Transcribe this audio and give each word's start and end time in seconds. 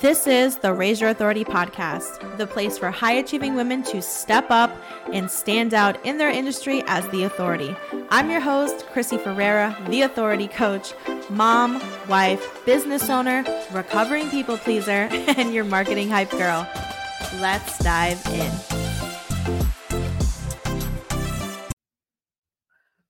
This 0.00 0.26
is 0.26 0.56
the 0.56 0.72
Raise 0.72 0.98
Your 0.98 1.10
Authority 1.10 1.44
podcast, 1.44 2.38
the 2.38 2.46
place 2.46 2.78
for 2.78 2.90
high 2.90 3.12
achieving 3.12 3.54
women 3.54 3.82
to 3.82 4.00
step 4.00 4.46
up 4.48 4.74
and 5.12 5.30
stand 5.30 5.74
out 5.74 6.02
in 6.06 6.16
their 6.16 6.30
industry 6.30 6.82
as 6.86 7.06
the 7.10 7.24
authority. 7.24 7.76
I'm 8.08 8.30
your 8.30 8.40
host, 8.40 8.86
Chrissy 8.86 9.18
Ferreira, 9.18 9.76
the 9.90 10.00
authority 10.00 10.48
coach, 10.48 10.94
mom, 11.28 11.82
wife, 12.08 12.64
business 12.64 13.10
owner, 13.10 13.44
recovering 13.72 14.30
people 14.30 14.56
pleaser, 14.56 14.90
and 15.12 15.52
your 15.52 15.64
marketing 15.64 16.08
hype 16.08 16.30
girl. 16.30 16.66
Let's 17.38 17.76
dive 17.80 18.24
in. 18.28 18.50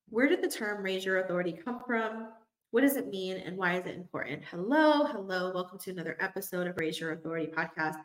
Where 0.09 0.29
did 0.29 0.43
the 0.43 0.49
term 0.49 0.83
raise 0.83 1.05
your 1.05 1.19
authority 1.19 1.57
come 1.65 1.83
from? 1.87 2.31
What 2.73 2.83
does 2.83 2.95
it 2.95 3.09
mean 3.09 3.37
and 3.39 3.57
why 3.57 3.81
is 3.81 3.87
it 3.87 3.97
important? 3.97 4.45
Hello, 4.49 5.05
hello. 5.05 5.51
Welcome 5.53 5.81
to 5.81 5.91
another 5.91 6.17
episode 6.21 6.69
of 6.69 6.77
Raise 6.79 7.01
Your 7.01 7.11
Authority 7.11 7.51
podcast. 7.51 7.97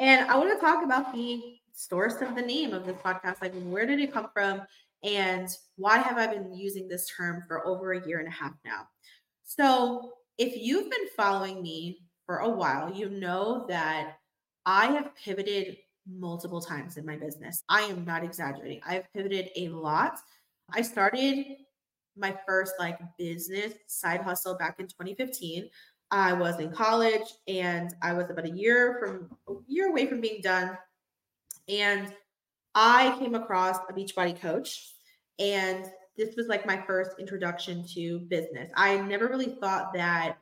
And 0.00 0.28
I 0.28 0.36
want 0.36 0.52
to 0.52 0.58
talk 0.58 0.84
about 0.84 1.14
the 1.14 1.40
source 1.72 2.20
of 2.20 2.34
the 2.34 2.42
name 2.42 2.72
of 2.72 2.84
this 2.84 2.96
podcast. 2.96 3.40
Like, 3.40 3.54
where 3.62 3.86
did 3.86 4.00
it 4.00 4.12
come 4.12 4.26
from? 4.34 4.62
And 5.04 5.48
why 5.76 5.98
have 5.98 6.18
I 6.18 6.26
been 6.26 6.52
using 6.52 6.88
this 6.88 7.08
term 7.16 7.44
for 7.46 7.64
over 7.64 7.92
a 7.92 8.04
year 8.08 8.18
and 8.18 8.26
a 8.26 8.32
half 8.32 8.54
now? 8.64 8.88
So, 9.44 10.14
if 10.36 10.56
you've 10.56 10.90
been 10.90 11.08
following 11.16 11.62
me 11.62 12.00
for 12.26 12.38
a 12.38 12.50
while, 12.50 12.92
you 12.92 13.10
know 13.10 13.66
that 13.68 14.16
I 14.66 14.86
have 14.86 15.14
pivoted 15.14 15.76
multiple 16.10 16.60
times 16.60 16.96
in 16.96 17.06
my 17.06 17.14
business. 17.14 17.62
I 17.68 17.82
am 17.82 18.04
not 18.04 18.24
exaggerating. 18.24 18.80
I've 18.84 19.04
pivoted 19.14 19.50
a 19.54 19.68
lot. 19.68 20.18
I 20.74 20.82
started 20.82 21.46
my 22.18 22.36
first 22.46 22.74
like 22.78 22.98
business 23.18 23.74
side 23.86 24.22
hustle 24.22 24.56
back 24.56 24.78
in 24.78 24.86
2015. 24.86 25.68
I 26.10 26.32
was 26.32 26.58
in 26.58 26.72
college 26.72 27.34
and 27.46 27.94
I 28.02 28.12
was 28.14 28.30
about 28.30 28.46
a 28.46 28.50
year 28.50 28.98
from 29.00 29.36
a 29.48 29.60
year 29.66 29.90
away 29.90 30.06
from 30.06 30.20
being 30.20 30.40
done. 30.40 30.76
And 31.68 32.12
I 32.74 33.16
came 33.18 33.34
across 33.34 33.76
a 33.88 33.92
Beachbody 33.92 34.40
coach 34.40 34.94
and 35.38 35.86
this 36.16 36.34
was 36.34 36.48
like 36.48 36.66
my 36.66 36.82
first 36.86 37.12
introduction 37.18 37.84
to 37.94 38.20
business. 38.20 38.70
I 38.76 38.98
never 38.98 39.28
really 39.28 39.56
thought 39.60 39.92
that 39.94 40.38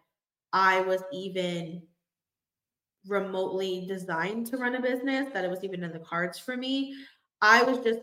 I 0.53 0.81
was 0.81 1.03
even 1.13 1.83
remotely 3.07 3.85
designed 3.87 4.47
to 4.49 4.57
run 4.57 4.75
a 4.75 4.81
business, 4.81 5.29
that 5.33 5.45
it 5.45 5.51
was 5.51 5.63
even 5.65 5.85
in 5.85 5.93
the 5.93 5.99
cards 5.99 6.39
for 6.39 6.57
me. 6.57 6.95
I 7.43 7.63
was 7.63 7.79
just 7.81 8.01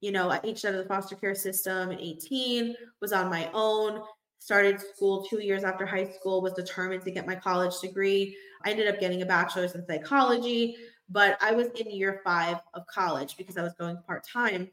you 0.00 0.12
know, 0.12 0.30
I 0.30 0.40
aged 0.44 0.64
out 0.64 0.74
of 0.74 0.82
the 0.82 0.88
foster 0.88 1.14
care 1.14 1.34
system 1.34 1.92
at 1.92 2.00
18, 2.00 2.74
was 3.00 3.12
on 3.12 3.28
my 3.28 3.50
own, 3.52 4.02
started 4.38 4.80
school 4.80 5.24
two 5.24 5.42
years 5.42 5.64
after 5.64 5.84
high 5.84 6.08
school, 6.08 6.40
was 6.40 6.54
determined 6.54 7.02
to 7.02 7.10
get 7.10 7.26
my 7.26 7.34
college 7.34 7.78
degree. 7.80 8.36
I 8.64 8.70
ended 8.70 8.88
up 8.88 8.98
getting 8.98 9.22
a 9.22 9.26
bachelor's 9.26 9.74
in 9.74 9.86
psychology, 9.86 10.76
but 11.10 11.36
I 11.40 11.52
was 11.52 11.68
in 11.68 11.90
year 11.90 12.20
five 12.24 12.58
of 12.74 12.86
college 12.86 13.36
because 13.36 13.58
I 13.58 13.62
was 13.62 13.74
going 13.74 13.98
part 14.06 14.24
time 14.26 14.70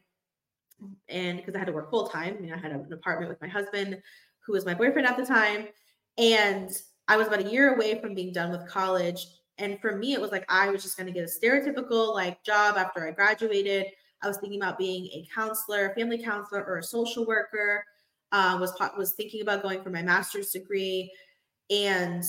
and 1.10 1.38
because 1.38 1.56
I 1.56 1.60
had 1.60 1.68
to 1.68 1.74
work 1.74 1.90
full 1.90 2.08
time. 2.08 2.36
I 2.38 2.42
mean, 2.42 2.54
I 2.54 2.58
had 2.58 2.72
an 2.72 2.88
apartment 2.92 3.30
with 3.30 3.42
my 3.42 3.48
husband, 3.48 4.02
who 4.46 4.54
was 4.54 4.66
my 4.66 4.74
boyfriend 4.74 5.08
at 5.08 5.18
the 5.18 5.26
time. 5.26 5.68
And 6.18 6.70
I 7.08 7.18
was 7.18 7.28
about 7.28 7.46
a 7.46 7.52
year 7.52 7.76
away 7.76 8.00
from 8.00 8.14
being 8.14 8.32
done 8.32 8.52
with 8.52 8.68
college. 8.68 9.28
And 9.58 9.80
for 9.82 9.98
me, 9.98 10.14
it 10.14 10.22
was 10.22 10.32
like 10.32 10.46
I 10.50 10.70
was 10.70 10.84
just 10.84 10.98
going 10.98 11.08
to 11.08 11.14
get 11.14 11.28
a 11.28 11.46
stereotypical 11.46 12.14
like 12.14 12.44
job 12.44 12.78
after 12.78 13.06
I 13.06 13.12
graduated 13.12 13.88
I 14.22 14.28
was 14.28 14.38
thinking 14.38 14.62
about 14.62 14.78
being 14.78 15.06
a 15.06 15.28
counselor, 15.34 15.94
family 15.96 16.22
counselor, 16.22 16.64
or 16.64 16.78
a 16.78 16.84
social 16.84 17.26
worker. 17.26 17.84
Uh, 18.32 18.58
was 18.60 18.74
was 18.98 19.14
thinking 19.14 19.42
about 19.42 19.64
going 19.64 19.82
for 19.82 19.90
my 19.90 20.02
master's 20.02 20.52
degree, 20.52 21.12
and 21.70 22.24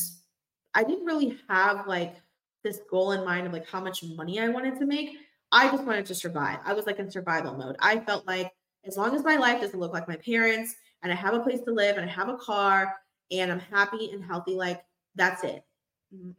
I 0.74 0.84
didn't 0.84 1.04
really 1.04 1.36
have 1.48 1.86
like 1.86 2.16
this 2.62 2.80
goal 2.90 3.12
in 3.12 3.24
mind 3.24 3.46
of 3.46 3.52
like 3.52 3.68
how 3.68 3.80
much 3.80 4.04
money 4.04 4.38
I 4.38 4.48
wanted 4.48 4.78
to 4.78 4.86
make. 4.86 5.16
I 5.50 5.70
just 5.70 5.84
wanted 5.84 6.06
to 6.06 6.14
survive. 6.14 6.58
I 6.64 6.72
was 6.74 6.86
like 6.86 6.98
in 6.98 7.10
survival 7.10 7.54
mode. 7.54 7.76
I 7.80 7.98
felt 8.00 8.26
like 8.26 8.52
as 8.84 8.96
long 8.96 9.14
as 9.14 9.24
my 9.24 9.36
life 9.36 9.60
doesn't 9.60 9.78
look 9.78 9.92
like 9.92 10.08
my 10.08 10.16
parents 10.16 10.74
and 11.02 11.10
I 11.12 11.14
have 11.14 11.34
a 11.34 11.40
place 11.40 11.60
to 11.62 11.72
live 11.72 11.96
and 11.96 12.08
I 12.08 12.12
have 12.12 12.28
a 12.28 12.36
car 12.36 12.94
and 13.30 13.50
I'm 13.50 13.60
happy 13.60 14.10
and 14.12 14.22
healthy, 14.22 14.54
like 14.54 14.82
that's 15.14 15.44
it. 15.44 15.64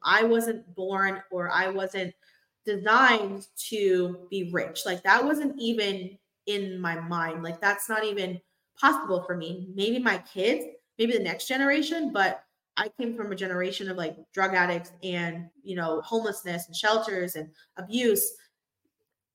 I 0.03 0.23
wasn't 0.23 0.73
born 0.75 1.21
or 1.31 1.49
I 1.49 1.69
wasn't 1.69 2.13
designed 2.65 3.47
to 3.69 4.27
be 4.29 4.49
rich. 4.51 4.81
Like 4.85 5.03
that 5.03 5.23
wasn't 5.23 5.59
even 5.59 6.17
in 6.45 6.79
my 6.79 6.99
mind. 6.99 7.43
Like 7.43 7.61
that's 7.61 7.89
not 7.89 8.03
even 8.03 8.39
possible 8.79 9.23
for 9.23 9.35
me. 9.35 9.69
Maybe 9.75 9.99
my 9.99 10.17
kids, 10.19 10.65
maybe 10.97 11.13
the 11.13 11.23
next 11.23 11.47
generation, 11.47 12.11
but 12.11 12.43
I 12.77 12.89
came 12.99 13.15
from 13.15 13.31
a 13.31 13.35
generation 13.35 13.89
of 13.89 13.97
like 13.97 14.15
drug 14.33 14.53
addicts 14.53 14.91
and, 15.03 15.49
you 15.63 15.75
know, 15.75 16.01
homelessness 16.01 16.67
and 16.67 16.75
shelters 16.75 17.35
and 17.35 17.49
abuse. 17.77 18.31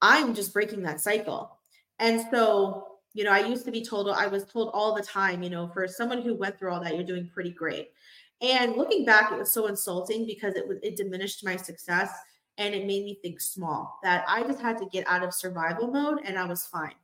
I'm 0.00 0.34
just 0.34 0.52
breaking 0.52 0.82
that 0.82 1.00
cycle. 1.00 1.58
And 1.98 2.24
so, 2.30 2.98
you 3.12 3.22
know, 3.22 3.30
I 3.30 3.40
used 3.40 3.64
to 3.66 3.70
be 3.70 3.84
told, 3.84 4.08
I 4.08 4.26
was 4.26 4.44
told 4.44 4.70
all 4.72 4.94
the 4.94 5.02
time, 5.02 5.42
you 5.42 5.50
know, 5.50 5.68
for 5.68 5.86
someone 5.86 6.22
who 6.22 6.34
went 6.34 6.58
through 6.58 6.72
all 6.72 6.80
that, 6.80 6.94
you're 6.94 7.04
doing 7.04 7.30
pretty 7.32 7.50
great. 7.50 7.90
And 8.40 8.76
looking 8.76 9.04
back, 9.04 9.30
it 9.30 9.38
was 9.38 9.52
so 9.52 9.66
insulting 9.66 10.26
because 10.26 10.54
it 10.54 10.66
was 10.66 10.78
it 10.82 10.96
diminished 10.96 11.44
my 11.44 11.56
success 11.56 12.10
and 12.58 12.74
it 12.74 12.86
made 12.86 13.04
me 13.04 13.18
think 13.22 13.40
small 13.40 13.98
that 14.02 14.24
I 14.28 14.42
just 14.42 14.60
had 14.60 14.78
to 14.78 14.86
get 14.86 15.06
out 15.08 15.24
of 15.24 15.34
survival 15.34 15.88
mode 15.88 16.20
and 16.24 16.38
I 16.38 16.44
was 16.44 16.66
fine. 16.66 16.94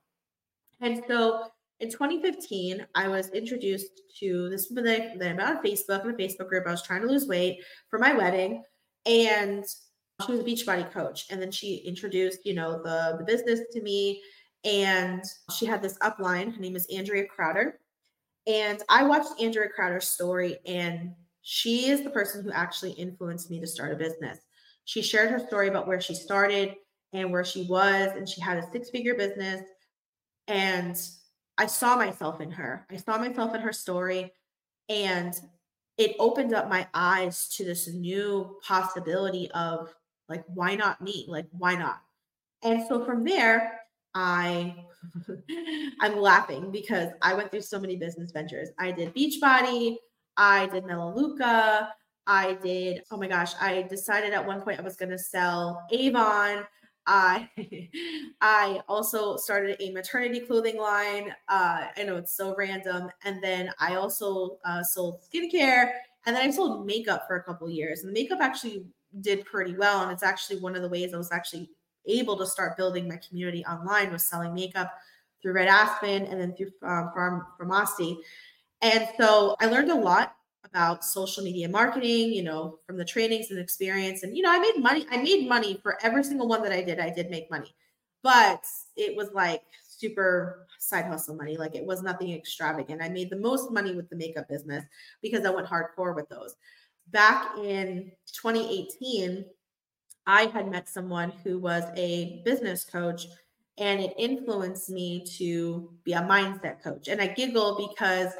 And 0.80 1.02
so 1.08 1.48
in 1.80 1.90
2015, 1.90 2.86
I 2.94 3.08
was 3.08 3.30
introduced 3.30 4.02
to 4.18 4.48
this 4.50 4.68
that 4.68 4.86
I 4.86 5.32
met 5.32 5.40
on 5.40 5.62
Facebook 5.62 6.04
in 6.04 6.10
a 6.10 6.14
Facebook 6.14 6.48
group. 6.48 6.66
I 6.66 6.70
was 6.70 6.82
trying 6.82 7.00
to 7.02 7.08
lose 7.08 7.26
weight 7.26 7.60
for 7.88 7.98
my 7.98 8.12
wedding, 8.12 8.62
and 9.06 9.64
she 10.24 10.32
was 10.32 10.40
a 10.40 10.44
Beachbody 10.44 10.90
coach. 10.92 11.26
And 11.30 11.40
then 11.40 11.50
she 11.50 11.76
introduced, 11.76 12.44
you 12.44 12.54
know, 12.54 12.82
the 12.82 13.16
the 13.18 13.24
business 13.24 13.60
to 13.72 13.80
me, 13.80 14.22
and 14.64 15.24
she 15.56 15.64
had 15.64 15.80
this 15.80 15.98
upline. 15.98 16.54
Her 16.54 16.60
name 16.60 16.76
is 16.76 16.86
Andrea 16.94 17.24
Crowder, 17.24 17.78
and 18.46 18.82
I 18.90 19.04
watched 19.04 19.40
Andrea 19.40 19.68
Crowder's 19.68 20.08
story, 20.08 20.58
and 20.66 21.14
she 21.40 21.88
is 21.88 22.02
the 22.02 22.10
person 22.10 22.44
who 22.44 22.52
actually 22.52 22.92
influenced 22.92 23.50
me 23.50 23.58
to 23.58 23.66
start 23.66 23.92
a 23.92 23.96
business. 23.96 24.38
She 24.90 25.02
shared 25.02 25.30
her 25.30 25.38
story 25.38 25.68
about 25.68 25.86
where 25.86 26.00
she 26.00 26.16
started 26.16 26.74
and 27.12 27.30
where 27.30 27.44
she 27.44 27.62
was, 27.62 28.10
and 28.16 28.28
she 28.28 28.40
had 28.40 28.58
a 28.58 28.72
six 28.72 28.90
figure 28.90 29.14
business. 29.14 29.62
And 30.48 31.00
I 31.56 31.66
saw 31.66 31.94
myself 31.94 32.40
in 32.40 32.50
her. 32.50 32.88
I 32.90 32.96
saw 32.96 33.16
myself 33.16 33.54
in 33.54 33.60
her 33.60 33.72
story, 33.72 34.32
and 34.88 35.32
it 35.96 36.16
opened 36.18 36.54
up 36.54 36.68
my 36.68 36.88
eyes 36.92 37.46
to 37.50 37.64
this 37.64 37.86
new 37.86 38.58
possibility 38.66 39.48
of 39.52 39.94
like, 40.28 40.42
why 40.48 40.74
not 40.74 41.00
me? 41.00 41.24
Like, 41.28 41.46
why 41.52 41.76
not? 41.76 42.00
And 42.64 42.84
so 42.88 43.04
from 43.04 43.22
there, 43.22 43.82
I 44.16 44.74
I'm 46.00 46.18
laughing 46.18 46.72
because 46.72 47.10
I 47.22 47.34
went 47.34 47.52
through 47.52 47.60
so 47.60 47.78
many 47.78 47.94
business 47.94 48.32
ventures. 48.32 48.70
I 48.76 48.90
did 48.90 49.14
Beachbody, 49.14 49.98
I 50.36 50.66
did 50.66 50.84
Melaleuca, 50.84 51.94
I 52.30 52.54
did, 52.62 53.02
oh 53.10 53.16
my 53.16 53.26
gosh, 53.26 53.54
I 53.60 53.82
decided 53.82 54.32
at 54.32 54.46
one 54.46 54.60
point 54.60 54.78
I 54.78 54.84
was 54.84 54.94
going 54.94 55.10
to 55.10 55.18
sell 55.18 55.84
Avon. 55.90 56.62
I 57.04 57.50
I 58.40 58.80
also 58.88 59.36
started 59.36 59.76
a 59.80 59.90
maternity 59.90 60.38
clothing 60.38 60.78
line. 60.78 61.34
Uh, 61.48 61.88
I 61.96 62.04
know 62.04 62.18
it's 62.18 62.36
so 62.36 62.54
random. 62.56 63.10
And 63.24 63.42
then 63.42 63.72
I 63.80 63.96
also 63.96 64.58
uh, 64.64 64.80
sold 64.84 65.22
skincare. 65.22 65.90
And 66.24 66.36
then 66.36 66.48
I 66.48 66.50
sold 66.52 66.86
makeup 66.86 67.24
for 67.26 67.34
a 67.34 67.42
couple 67.42 67.68
years. 67.68 68.04
And 68.04 68.12
makeup 68.12 68.38
actually 68.40 68.86
did 69.22 69.44
pretty 69.44 69.74
well. 69.74 70.02
And 70.02 70.12
it's 70.12 70.22
actually 70.22 70.60
one 70.60 70.76
of 70.76 70.82
the 70.82 70.88
ways 70.88 71.12
I 71.12 71.16
was 71.16 71.32
actually 71.32 71.68
able 72.06 72.38
to 72.38 72.46
start 72.46 72.76
building 72.76 73.08
my 73.08 73.18
community 73.28 73.64
online 73.64 74.12
was 74.12 74.24
selling 74.24 74.54
makeup 74.54 74.94
through 75.42 75.54
Red 75.54 75.66
Aspen 75.66 76.26
and 76.26 76.40
then 76.40 76.54
through 76.54 76.70
um, 76.88 77.10
from 77.12 77.44
Farmasi. 77.60 78.18
And 78.82 79.08
so 79.18 79.56
I 79.60 79.66
learned 79.66 79.90
a 79.90 79.96
lot 79.96 80.36
about 80.70 81.04
social 81.04 81.42
media 81.42 81.68
marketing, 81.68 82.32
you 82.32 82.42
know, 82.42 82.78
from 82.86 82.96
the 82.96 83.04
trainings 83.04 83.50
and 83.50 83.58
experience. 83.58 84.22
And, 84.22 84.36
you 84.36 84.42
know, 84.42 84.52
I 84.52 84.58
made 84.58 84.78
money. 84.78 85.06
I 85.10 85.18
made 85.18 85.48
money 85.48 85.78
for 85.82 85.98
every 86.02 86.22
single 86.24 86.48
one 86.48 86.62
that 86.62 86.72
I 86.72 86.82
did. 86.82 87.00
I 87.00 87.10
did 87.10 87.30
make 87.30 87.50
money, 87.50 87.74
but 88.22 88.64
it 88.96 89.16
was 89.16 89.30
like 89.34 89.62
super 89.82 90.66
side 90.78 91.06
hustle 91.06 91.34
money. 91.34 91.56
Like 91.56 91.74
it 91.74 91.84
was 91.84 92.02
nothing 92.02 92.32
extravagant. 92.32 93.02
I 93.02 93.08
made 93.08 93.30
the 93.30 93.36
most 93.36 93.70
money 93.70 93.94
with 93.94 94.08
the 94.08 94.16
makeup 94.16 94.48
business 94.48 94.84
because 95.22 95.44
I 95.44 95.50
went 95.50 95.68
hardcore 95.68 96.14
with 96.14 96.28
those. 96.28 96.56
Back 97.08 97.58
in 97.58 98.12
2018, 98.32 99.44
I 100.26 100.42
had 100.42 100.70
met 100.70 100.88
someone 100.88 101.32
who 101.42 101.58
was 101.58 101.84
a 101.96 102.42
business 102.44 102.84
coach 102.84 103.26
and 103.78 104.00
it 104.00 104.14
influenced 104.18 104.90
me 104.90 105.24
to 105.38 105.92
be 106.04 106.12
a 106.12 106.20
mindset 106.20 106.82
coach. 106.82 107.08
And 107.08 107.20
I 107.20 107.28
giggle 107.28 107.88
because 107.88 108.32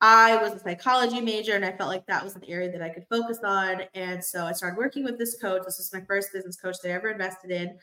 I 0.00 0.36
was 0.36 0.52
a 0.52 0.60
psychology 0.60 1.20
major 1.20 1.54
and 1.56 1.64
I 1.64 1.72
felt 1.72 1.88
like 1.88 2.06
that 2.06 2.22
was 2.22 2.36
an 2.36 2.44
area 2.46 2.70
that 2.70 2.82
I 2.82 2.88
could 2.88 3.04
focus 3.10 3.38
on. 3.42 3.82
And 3.94 4.22
so 4.22 4.44
I 4.44 4.52
started 4.52 4.78
working 4.78 5.02
with 5.02 5.18
this 5.18 5.36
coach. 5.40 5.62
This 5.64 5.78
was 5.78 5.92
my 5.92 6.02
first 6.06 6.32
business 6.32 6.56
coach 6.56 6.76
that 6.82 6.90
I 6.90 6.94
ever 6.94 7.10
invested 7.10 7.50
in. 7.50 7.76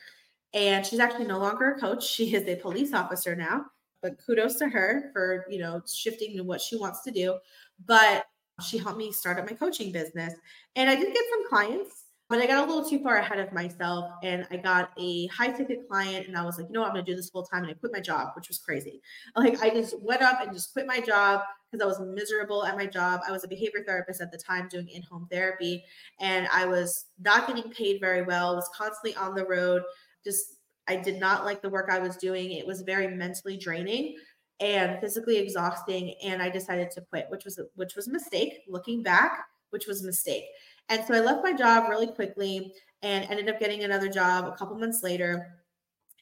And 0.54 0.86
she's 0.86 1.00
actually 1.00 1.26
no 1.26 1.40
longer 1.40 1.74
a 1.74 1.80
coach. 1.80 2.08
She 2.16 2.34
is 2.34 2.48
a 2.48 2.56
police 2.56 2.94
officer 2.94 3.36
now. 3.36 3.66
But 4.02 4.18
kudos 4.26 4.56
to 4.60 4.70
her 4.70 5.10
for, 5.12 5.46
you 5.50 5.60
know, 5.60 5.82
shifting 5.86 6.38
to 6.38 6.44
what 6.44 6.62
she 6.62 6.78
wants 6.78 7.02
to 7.04 7.12
do. 7.12 7.38
But 7.86 8.26
she 8.62 8.78
helped 8.78 8.98
me 8.98 9.12
start 9.12 9.38
up 9.38 9.50
my 9.50 9.56
coaching 9.56 9.92
business. 9.92 10.34
And 10.78 10.90
I 10.90 10.96
did 10.96 11.14
get 11.14 11.24
some 11.30 11.50
clients. 11.50 12.05
But 12.28 12.40
I 12.40 12.48
got 12.48 12.64
a 12.64 12.68
little 12.68 12.90
too 12.90 13.00
far 13.04 13.18
ahead 13.18 13.38
of 13.38 13.54
myself 13.54 14.12
and 14.24 14.48
I 14.50 14.58
got 14.58 14.90
a 14.98 15.28
high 15.28 15.50
ticket 15.50 15.88
client 15.88 16.28
and 16.28 16.36
I 16.36 16.44
was 16.44 16.58
like, 16.58 16.68
you 16.68 16.74
know 16.74 16.82
what, 16.82 16.88
I'm 16.88 16.96
gonna 16.96 17.06
do 17.06 17.16
this 17.16 17.30
full 17.30 17.46
time. 17.46 17.64
And 17.64 17.72
I 17.72 17.76
quit 17.76 17.92
my 17.94 18.00
job, 18.00 18.30
which 18.36 18.48
was 18.48 18.58
crazy. 18.58 19.02
Like 19.36 19.62
I 19.62 19.70
just 19.70 20.02
went 20.02 20.24
up 20.24 20.42
and 20.42 20.52
just 20.52 20.74
quit 20.74 20.88
my 20.88 21.00
job 21.00 21.42
because 21.70 21.84
I 21.84 21.88
was 21.88 22.00
miserable 22.00 22.66
at 22.66 22.76
my 22.76 22.88
job. 22.88 23.22
I 23.28 23.32
was 23.32 23.44
a 23.44 23.48
behavior 23.48 23.84
therapist 23.86 24.22
at 24.22 24.32
the 24.32 24.40
time 24.40 24.68
doing 24.70 24.88
in-home 24.88 25.28
therapy 25.30 25.84
and 26.20 26.48
I 26.52 26.66
was 26.66 27.06
not 27.20 27.48
getting 27.48 27.72
paid 27.72 28.02
very 28.02 28.24
well, 28.24 28.56
was 28.56 28.70
constantly 28.76 29.16
on 29.16 29.36
the 29.36 29.46
road. 29.46 29.84
Just 30.24 30.56
I 30.88 30.96
did 30.96 31.20
not 31.20 31.46
like 31.46 31.62
the 31.62 31.70
work 31.70 31.90
I 31.92 32.00
was 32.00 32.18
doing. 32.18 32.54
It 32.54 32.66
was 32.66 32.82
very 32.82 33.08
mentally 33.08 33.58
draining 33.58 34.16
and 34.60 35.00
physically 35.00 35.38
exhausting 35.38 36.16
and 36.24 36.42
I 36.42 36.50
decided 36.50 36.90
to 36.92 37.02
quit, 37.02 37.28
which 37.30 37.46
was 37.46 37.60
which 37.76 37.96
was 37.96 38.08
a 38.08 38.12
mistake 38.12 38.62
looking 38.68 39.04
back, 39.04 39.46
which 39.70 39.86
was 39.86 40.02
a 40.02 40.08
mistake. 40.08 40.46
And 40.90 41.04
so 41.06 41.14
I 41.14 41.20
left 41.20 41.44
my 41.44 41.54
job 41.54 41.90
really 41.90 42.08
quickly 42.08 42.74
and 43.02 43.26
ended 43.30 43.50
up 43.50 43.60
getting 43.60 43.84
another 43.84 44.10
job 44.10 44.46
a 44.46 44.56
couple 44.56 44.78
months 44.78 45.04
later. 45.04 45.48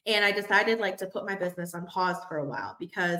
And 0.06 0.24
I 0.24 0.32
decided 0.32 0.80
like 0.80 0.96
to 0.98 1.06
put 1.06 1.26
my 1.26 1.34
business 1.34 1.74
on 1.74 1.86
pause 1.86 2.16
for 2.28 2.38
a 2.38 2.44
while 2.44 2.76
because 2.78 3.18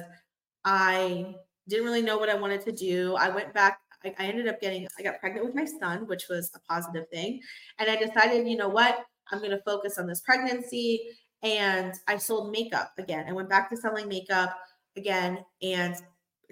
I 0.64 1.34
didn't 1.68 1.84
really 1.84 2.02
know 2.02 2.18
what 2.18 2.28
I 2.28 2.34
wanted 2.34 2.62
to 2.62 2.72
do. 2.72 3.14
I 3.16 3.28
went 3.28 3.54
back 3.54 3.78
I, 4.18 4.24
ended 4.24 4.48
up 4.48 4.60
getting 4.60 4.86
I 4.98 5.02
got 5.02 5.18
pregnant 5.18 5.46
with 5.46 5.54
my 5.54 5.64
son, 5.64 6.06
which 6.06 6.28
was 6.28 6.50
a 6.54 6.60
positive 6.70 7.08
thing. 7.08 7.40
And 7.78 7.90
I 7.90 7.96
decided, 7.96 8.46
you 8.46 8.56
know 8.56 8.68
what? 8.68 8.98
I'm 9.32 9.38
going 9.38 9.50
to 9.50 9.62
focus 9.62 9.98
on 9.98 10.06
this 10.06 10.20
pregnancy 10.20 11.08
and 11.42 11.94
I 12.06 12.18
sold 12.18 12.52
makeup 12.52 12.92
again. 12.98 13.26
I 13.28 13.32
went 13.32 13.48
back 13.48 13.70
to 13.70 13.76
selling 13.76 14.08
makeup 14.08 14.56
again 14.96 15.44
and 15.62 15.94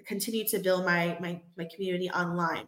continued 0.05 0.47
to 0.47 0.59
build 0.59 0.85
my 0.85 1.17
my 1.19 1.39
my 1.57 1.67
community 1.73 2.09
online. 2.09 2.67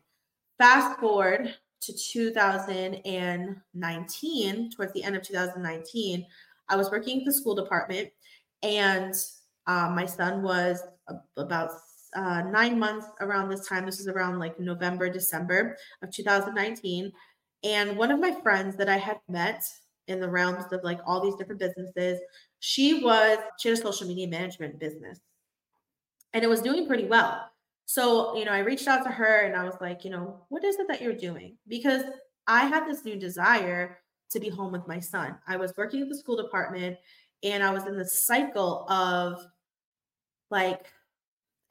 Fast 0.57 0.99
forward 0.99 1.55
to 1.85 1.93
2019, 1.93 4.71
towards 4.71 4.93
the 4.93 5.03
end 5.03 5.15
of 5.15 5.21
2019, 5.23 6.25
I 6.69 6.75
was 6.75 6.91
working 6.91 7.19
at 7.19 7.25
the 7.25 7.33
school 7.33 7.55
department, 7.55 8.09
and 8.63 9.13
um, 9.67 9.95
my 9.95 10.05
son 10.05 10.43
was 10.43 10.83
about 11.37 11.71
uh, 12.15 12.41
nine 12.41 12.79
months 12.79 13.07
around 13.21 13.49
this 13.49 13.67
time. 13.67 13.85
This 13.85 13.99
is 13.99 14.07
around 14.07 14.39
like 14.39 14.59
November, 14.59 15.09
December 15.09 15.77
of 16.01 16.09
2019. 16.11 17.11
And 17.63 17.97
one 17.97 18.11
of 18.11 18.19
my 18.19 18.31
friends 18.41 18.75
that 18.77 18.89
I 18.89 18.97
had 18.97 19.19
met 19.27 19.63
in 20.07 20.19
the 20.19 20.29
realms 20.29 20.65
of 20.71 20.83
like 20.83 20.99
all 21.05 21.19
these 21.19 21.35
different 21.35 21.59
businesses, 21.59 22.19
she 22.59 23.03
was, 23.03 23.37
she 23.59 23.69
had 23.69 23.77
a 23.77 23.81
social 23.81 24.07
media 24.07 24.27
management 24.27 24.79
business 24.79 25.19
and 26.35 26.43
it 26.43 26.47
was 26.47 26.61
doing 26.61 26.85
pretty 26.85 27.05
well. 27.05 27.49
So, 27.85 28.35
you 28.35 28.45
know, 28.45 28.51
I 28.51 28.59
reached 28.59 28.87
out 28.87 29.03
to 29.03 29.09
her 29.11 29.41
and 29.41 29.55
I 29.55 29.63
was 29.63 29.75
like, 29.79 30.03
you 30.03 30.09
know, 30.09 30.41
what 30.49 30.63
is 30.63 30.77
it 30.79 30.87
that 30.87 31.01
you're 31.01 31.13
doing? 31.13 31.57
Because 31.67 32.03
I 32.47 32.65
had 32.65 32.87
this 32.87 33.05
new 33.05 33.15
desire 33.15 33.99
to 34.31 34.39
be 34.39 34.49
home 34.49 34.71
with 34.71 34.87
my 34.87 34.99
son. 34.99 35.37
I 35.47 35.57
was 35.57 35.73
working 35.77 36.01
at 36.01 36.09
the 36.09 36.17
school 36.17 36.35
department 36.35 36.97
and 37.43 37.63
I 37.63 37.71
was 37.71 37.85
in 37.85 37.97
the 37.97 38.05
cycle 38.05 38.89
of 38.89 39.45
like 40.49 40.87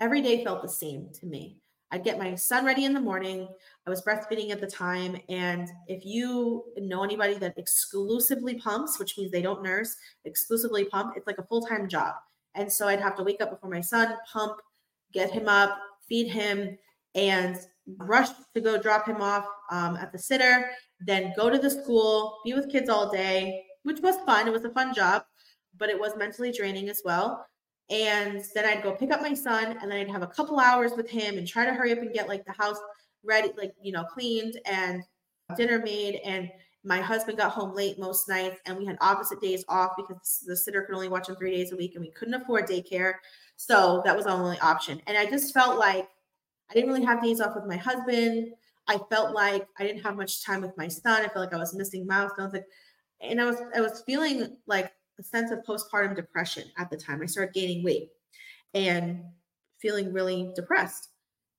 every 0.00 0.22
day 0.22 0.44
felt 0.44 0.62
the 0.62 0.68
same 0.68 1.08
to 1.14 1.26
me. 1.26 1.58
I'd 1.90 2.04
get 2.04 2.18
my 2.18 2.34
son 2.34 2.64
ready 2.64 2.84
in 2.84 2.92
the 2.92 3.00
morning. 3.00 3.48
I 3.86 3.90
was 3.90 4.02
breastfeeding 4.02 4.50
at 4.50 4.60
the 4.60 4.66
time. 4.66 5.16
And 5.28 5.68
if 5.86 6.04
you 6.04 6.64
know 6.76 7.04
anybody 7.04 7.34
that 7.34 7.56
exclusively 7.56 8.54
pumps, 8.54 8.98
which 8.98 9.16
means 9.16 9.30
they 9.30 9.42
don't 9.42 9.62
nurse, 9.62 9.94
exclusively 10.24 10.86
pump, 10.86 11.14
it's 11.16 11.26
like 11.26 11.38
a 11.38 11.44
full 11.44 11.64
time 11.64 11.88
job. 11.88 12.14
And 12.56 12.72
so 12.72 12.88
I'd 12.88 13.00
have 13.00 13.16
to 13.16 13.22
wake 13.22 13.40
up 13.40 13.50
before 13.50 13.70
my 13.70 13.80
son, 13.80 14.14
pump, 14.32 14.60
get 15.12 15.30
him 15.30 15.48
up, 15.48 15.78
feed 16.08 16.28
him, 16.28 16.76
and 17.14 17.56
rush 17.98 18.28
to 18.54 18.60
go 18.60 18.80
drop 18.80 19.06
him 19.06 19.20
off 19.20 19.46
um, 19.70 19.96
at 19.96 20.10
the 20.10 20.18
sitter, 20.18 20.70
then 21.00 21.32
go 21.36 21.50
to 21.50 21.58
the 21.58 21.70
school, 21.70 22.38
be 22.44 22.54
with 22.54 22.70
kids 22.70 22.88
all 22.88 23.10
day, 23.10 23.62
which 23.82 24.00
was 24.00 24.16
fun. 24.24 24.48
It 24.48 24.52
was 24.52 24.64
a 24.64 24.70
fun 24.70 24.94
job, 24.94 25.24
but 25.78 25.90
it 25.90 25.98
was 25.98 26.16
mentally 26.16 26.50
draining 26.50 26.88
as 26.88 27.02
well. 27.04 27.46
And 27.90 28.42
then 28.54 28.64
I'd 28.64 28.82
go 28.82 28.92
pick 28.92 29.10
up 29.10 29.20
my 29.20 29.34
son, 29.34 29.76
and 29.80 29.90
then 29.90 29.98
I'd 29.98 30.10
have 30.10 30.22
a 30.22 30.28
couple 30.28 30.58
hours 30.58 30.92
with 30.96 31.08
him 31.08 31.36
and 31.36 31.46
try 31.46 31.66
to 31.66 31.74
hurry 31.74 31.92
up 31.92 31.98
and 31.98 32.12
get 32.12 32.28
like 32.28 32.44
the 32.46 32.52
house 32.52 32.78
ready, 33.22 33.50
like, 33.56 33.74
you 33.82 33.92
know, 33.92 34.04
cleaned 34.04 34.58
and 34.64 35.02
dinner 35.56 35.78
made. 35.78 36.20
And 36.24 36.48
my 36.84 37.00
husband 37.00 37.38
got 37.38 37.52
home 37.52 37.74
late 37.74 37.98
most 37.98 38.28
nights, 38.28 38.60
and 38.66 38.76
we 38.76 38.84
had 38.84 38.98
opposite 39.00 39.40
days 39.40 39.64
off 39.68 39.92
because 39.96 40.44
the 40.46 40.56
sitter 40.56 40.82
could 40.82 40.94
only 40.94 41.08
watch 41.08 41.28
him 41.28 41.36
three 41.36 41.56
days 41.56 41.72
a 41.72 41.76
week, 41.76 41.94
and 41.94 42.04
we 42.04 42.10
couldn't 42.10 42.34
afford 42.34 42.68
daycare. 42.68 43.14
So 43.56 44.02
that 44.04 44.16
was 44.16 44.26
our 44.26 44.40
only 44.40 44.58
option. 44.60 45.00
And 45.06 45.16
I 45.16 45.26
just 45.26 45.54
felt 45.54 45.78
like 45.78 46.08
I 46.70 46.74
didn't 46.74 46.90
really 46.90 47.04
have 47.04 47.22
days 47.22 47.40
off 47.40 47.54
with 47.54 47.66
my 47.66 47.76
husband. 47.76 48.48
I 48.86 48.98
felt 49.10 49.34
like 49.34 49.66
I 49.78 49.84
didn't 49.84 50.02
have 50.02 50.16
much 50.16 50.44
time 50.44 50.60
with 50.60 50.76
my 50.76 50.88
son. 50.88 51.22
I 51.22 51.28
felt 51.28 51.46
like 51.46 51.54
I 51.54 51.58
was 51.58 51.74
missing 51.74 52.06
milestones. 52.06 52.52
Like, 52.52 52.66
and 53.20 53.40
I 53.40 53.46
was 53.46 53.56
I 53.74 53.80
was 53.80 54.02
feeling 54.04 54.56
like 54.66 54.92
a 55.18 55.22
sense 55.22 55.50
of 55.50 55.60
postpartum 55.60 56.16
depression 56.16 56.64
at 56.76 56.90
the 56.90 56.96
time. 56.96 57.22
I 57.22 57.26
started 57.26 57.54
gaining 57.54 57.82
weight 57.82 58.10
and 58.74 59.22
feeling 59.80 60.12
really 60.12 60.52
depressed. 60.54 61.08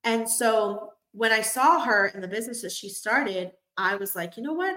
And 0.04 0.30
so 0.30 0.92
when 1.14 1.32
I 1.32 1.42
saw 1.42 1.80
her 1.80 2.08
in 2.08 2.22
the 2.22 2.28
business 2.28 2.62
that 2.62 2.72
she 2.72 2.90
started, 2.90 3.52
I 3.78 3.96
was 3.96 4.16
like, 4.16 4.38
you 4.38 4.44
know 4.44 4.54
what? 4.54 4.76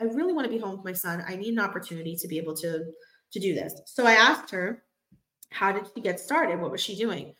I 0.00 0.04
really 0.04 0.32
want 0.32 0.46
to 0.46 0.52
be 0.52 0.58
home 0.58 0.76
with 0.76 0.84
my 0.84 0.92
son. 0.92 1.24
I 1.26 1.36
need 1.36 1.54
an 1.54 1.60
opportunity 1.60 2.16
to 2.16 2.28
be 2.28 2.38
able 2.38 2.54
to 2.56 2.84
to 3.32 3.40
do 3.40 3.54
this. 3.54 3.74
So 3.86 4.06
I 4.06 4.12
asked 4.12 4.50
her, 4.50 4.84
how 5.50 5.72
did 5.72 5.86
she 5.94 6.00
get 6.00 6.20
started? 6.20 6.60
What 6.60 6.70
was 6.70 6.80
she 6.80 6.96
doing? 6.96 7.34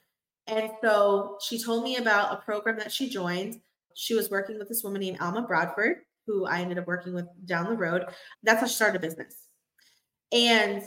And 0.46 0.70
so 0.82 1.38
she 1.40 1.62
told 1.62 1.84
me 1.84 1.96
about 1.96 2.32
a 2.32 2.42
program 2.42 2.78
that 2.78 2.92
she 2.92 3.08
joined. 3.08 3.60
She 3.94 4.14
was 4.14 4.30
working 4.30 4.58
with 4.58 4.68
this 4.68 4.82
woman 4.82 5.00
named 5.00 5.18
Alma 5.20 5.42
Bradford, 5.42 5.98
who 6.26 6.46
I 6.46 6.60
ended 6.60 6.78
up 6.78 6.86
working 6.86 7.14
with 7.14 7.26
down 7.46 7.66
the 7.66 7.76
road. 7.76 8.04
That's 8.42 8.60
how 8.60 8.66
she 8.66 8.74
started 8.74 8.96
a 8.96 9.06
business. 9.06 9.46
And 10.32 10.82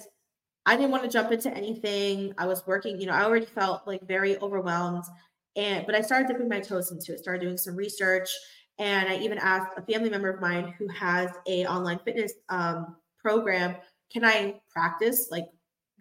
I 0.65 0.75
didn't 0.75 0.91
want 0.91 1.03
to 1.03 1.09
jump 1.09 1.31
into 1.31 1.49
anything. 1.55 2.33
I 2.37 2.45
was 2.45 2.67
working, 2.67 2.99
you 2.99 3.07
know, 3.07 3.13
I 3.13 3.23
already 3.23 3.45
felt 3.45 3.87
like 3.87 4.05
very 4.05 4.37
overwhelmed. 4.39 5.05
And 5.55 5.85
but 5.85 5.95
I 5.95 6.01
started 6.01 6.27
dipping 6.27 6.49
my 6.49 6.59
toes 6.59 6.91
into 6.91 7.13
it, 7.13 7.19
started 7.19 7.41
doing 7.41 7.57
some 7.57 7.75
research. 7.75 8.29
And 8.79 9.09
I 9.09 9.17
even 9.17 9.37
asked 9.37 9.71
a 9.75 9.81
family 9.81 10.09
member 10.09 10.29
of 10.29 10.39
mine 10.39 10.73
who 10.77 10.87
has 10.89 11.31
a 11.47 11.65
online 11.65 11.99
fitness 11.99 12.33
um, 12.49 12.95
program, 13.19 13.75
can 14.11 14.23
I 14.23 14.61
practice 14.71 15.29
like 15.31 15.49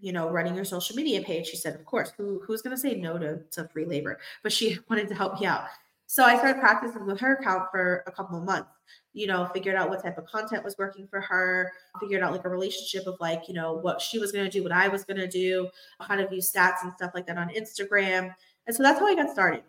you 0.01 0.13
know, 0.13 0.29
running 0.29 0.55
your 0.55 0.65
social 0.65 0.95
media 0.97 1.23
page. 1.23 1.47
She 1.47 1.57
said, 1.57 1.75
of 1.75 1.85
course, 1.85 2.13
who, 2.17 2.43
who's 2.47 2.63
going 2.63 2.77
to 2.77 2.81
say 2.81 2.95
no 2.95 3.19
to, 3.19 3.41
to 3.53 3.69
free 3.69 3.87
labor? 3.87 4.19
But 4.43 4.53
she 4.53 4.79
wanted 4.91 5.09
to 5.09 5.15
help 5.15 5.41
me 5.41 5.47
out. 5.47 5.65
So 6.09 6.23
I 6.23 6.37
started 6.37 6.61
practicing 6.61 7.05
with 7.05 7.19
her 7.19 7.35
account 7.35 7.65
for 7.73 8.05
a 8.07 8.13
couple 8.13 8.39
of 8.39 8.45
months, 8.45 8.71
you 9.13 9.27
know, 9.27 9.51
figured 9.53 9.75
out 9.75 9.89
what 9.89 10.05
type 10.05 10.19
of 10.19 10.27
content 10.27 10.63
was 10.63 10.77
working 10.79 11.09
for 11.09 11.21
her, 11.21 11.73
figured 12.01 12.23
out 12.23 12.31
like 12.31 12.45
a 12.45 12.49
relationship 12.49 13.09
of 13.09 13.17
like, 13.19 13.49
you 13.49 13.55
know, 13.55 13.73
what 13.73 14.01
she 14.01 14.21
was 14.21 14.31
going 14.31 14.45
to 14.45 14.51
do, 14.51 14.63
what 14.63 14.71
I 14.71 14.87
was 14.87 15.03
going 15.03 15.17
to 15.17 15.27
do, 15.27 15.69
how 16.01 16.15
to 16.15 16.29
view 16.29 16.41
stats 16.41 16.85
and 16.85 16.93
stuff 16.93 17.11
like 17.13 17.27
that 17.27 17.39
on 17.39 17.49
Instagram. 17.49 18.33
And 18.69 18.77
so 18.77 18.85
that's 18.85 19.01
how 19.01 19.07
I 19.09 19.17
got 19.17 19.31
started. 19.31 19.65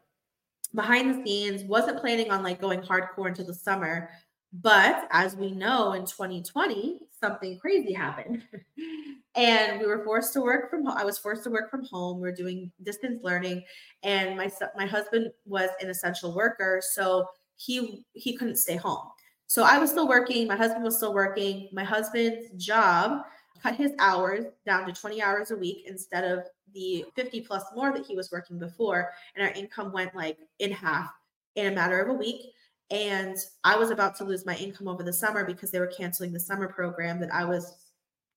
Behind 0.74 1.09
the 1.09 1.24
scenes, 1.25 1.63
wasn't 1.63 2.00
planning 2.00 2.31
on 2.31 2.43
like 2.43 2.62
going 2.62 2.81
hardcore 2.81 3.27
into 3.27 3.43
the 3.43 3.53
summer. 3.53 4.09
But 4.53 5.07
as 5.12 5.36
we 5.36 5.51
know 5.51 5.93
in 5.93 6.05
2020, 6.05 7.00
something 7.19 7.59
crazy 7.59 7.93
happened. 7.93 8.43
and 9.36 9.79
we 9.79 9.86
were 9.86 10.03
forced 10.03 10.33
to 10.33 10.41
work 10.41 10.69
from 10.69 10.86
home. 10.86 10.97
I 10.97 11.05
was 11.05 11.17
forced 11.17 11.43
to 11.43 11.50
work 11.50 11.69
from 11.69 11.86
home. 11.86 12.19
We 12.19 12.27
are 12.27 12.36
doing 12.36 12.71
distance 12.83 13.21
learning, 13.24 13.63
and 14.03 14.36
my 14.36 14.50
my 14.75 14.86
husband 14.86 15.31
was 15.45 15.69
an 15.79 15.89
essential 15.89 16.33
worker, 16.33 16.81
so 16.83 17.27
he 17.55 18.05
he 18.13 18.36
couldn't 18.36 18.57
stay 18.57 18.75
home. 18.75 19.07
So 19.45 19.63
I 19.63 19.77
was 19.77 19.91
still 19.91 20.07
working. 20.07 20.47
My 20.47 20.55
husband 20.55 20.83
was 20.83 20.97
still 20.97 21.13
working. 21.13 21.69
My 21.71 21.83
husband's 21.83 22.50
job 22.57 23.21
cut 23.62 23.75
his 23.75 23.91
hours 24.00 24.45
down 24.65 24.86
to 24.86 24.93
20 24.93 25.21
hours 25.21 25.51
a 25.51 25.55
week 25.55 25.86
instead 25.88 26.24
of 26.24 26.45
the 26.74 27.05
50 27.15 27.41
plus 27.41 27.63
more 27.75 27.93
that 27.93 28.05
he 28.05 28.15
was 28.15 28.31
working 28.31 28.59
before, 28.59 29.12
and 29.36 29.47
our 29.47 29.53
income 29.53 29.91
went 29.91 30.15
like 30.15 30.38
in 30.59 30.71
half 30.71 31.12
in 31.55 31.67
a 31.67 31.75
matter 31.75 32.00
of 32.01 32.09
a 32.09 32.13
week. 32.13 32.53
And 32.89 33.36
I 33.63 33.75
was 33.75 33.89
about 33.89 34.15
to 34.17 34.24
lose 34.24 34.45
my 34.45 34.55
income 34.55 34.88
over 34.88 35.03
the 35.03 35.12
summer 35.12 35.43
because 35.43 35.71
they 35.71 35.79
were 35.79 35.88
canceling 35.88 36.31
the 36.31 36.39
summer 36.39 36.67
program 36.67 37.19
that 37.19 37.33
I 37.33 37.43
was 37.43 37.75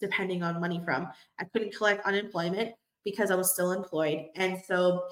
depending 0.01 0.43
on 0.43 0.61
money 0.61 0.81
from. 0.85 1.09
I 1.39 1.45
couldn't 1.45 1.77
collect 1.77 2.07
unemployment 2.07 2.73
because 3.05 3.31
I 3.31 3.37
was 3.37 3.53
still 3.53 3.73
employed. 3.73 4.27
And 4.35 4.59
so 4.67 5.05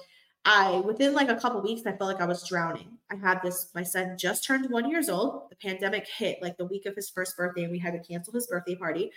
I 0.45 0.77
within 0.79 1.13
like 1.13 1.29
a 1.29 1.35
couple 1.35 1.61
weeks, 1.61 1.83
I 1.85 1.91
felt 1.91 2.11
like 2.11 2.21
I 2.21 2.25
was 2.25 2.47
drowning. 2.47 2.97
I 3.11 3.15
had 3.15 3.41
this, 3.41 3.69
my 3.75 3.83
son 3.83 4.17
just 4.17 4.45
turned 4.45 4.69
one 4.69 4.89
years 4.89 5.09
old. 5.09 5.49
The 5.49 5.55
pandemic 5.55 6.07
hit 6.07 6.41
like 6.41 6.57
the 6.57 6.65
week 6.65 6.85
of 6.85 6.95
his 6.95 7.09
first 7.09 7.37
birthday, 7.37 7.63
and 7.63 7.71
we 7.71 7.79
had 7.79 7.93
to 7.93 7.99
cancel 7.99 8.33
his 8.33 8.47
birthday 8.47 8.75
party. 8.75 9.11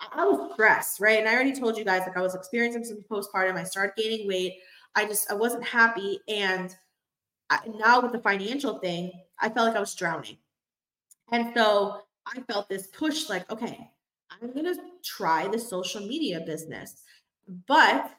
I, 0.00 0.22
I 0.22 0.24
was 0.24 0.52
stressed, 0.52 1.00
right? 1.00 1.18
And 1.18 1.28
I 1.28 1.34
already 1.34 1.58
told 1.58 1.76
you 1.76 1.84
guys 1.84 2.02
like 2.06 2.16
I 2.16 2.22
was 2.22 2.34
experiencing 2.34 2.84
some 2.84 3.04
postpartum. 3.10 3.56
I 3.56 3.64
started 3.64 3.94
gaining 3.96 4.26
weight. 4.26 4.58
I 4.94 5.04
just 5.04 5.30
I 5.30 5.34
wasn't 5.34 5.64
happy. 5.64 6.20
And 6.28 6.74
I, 7.50 7.60
now 7.78 8.00
with 8.00 8.12
the 8.12 8.20
financial 8.20 8.78
thing, 8.78 9.12
I 9.38 9.48
felt 9.48 9.68
like 9.68 9.76
I 9.76 9.80
was 9.80 9.94
drowning. 9.94 10.38
And 11.32 11.52
so 11.54 12.02
I 12.26 12.40
felt 12.42 12.68
this 12.68 12.88
push 12.88 13.28
like, 13.28 13.50
okay, 13.50 13.90
I'm 14.30 14.52
to 14.52 14.76
try 15.04 15.48
the 15.48 15.58
social 15.58 16.00
media 16.00 16.40
business. 16.40 17.02
But 17.66 18.10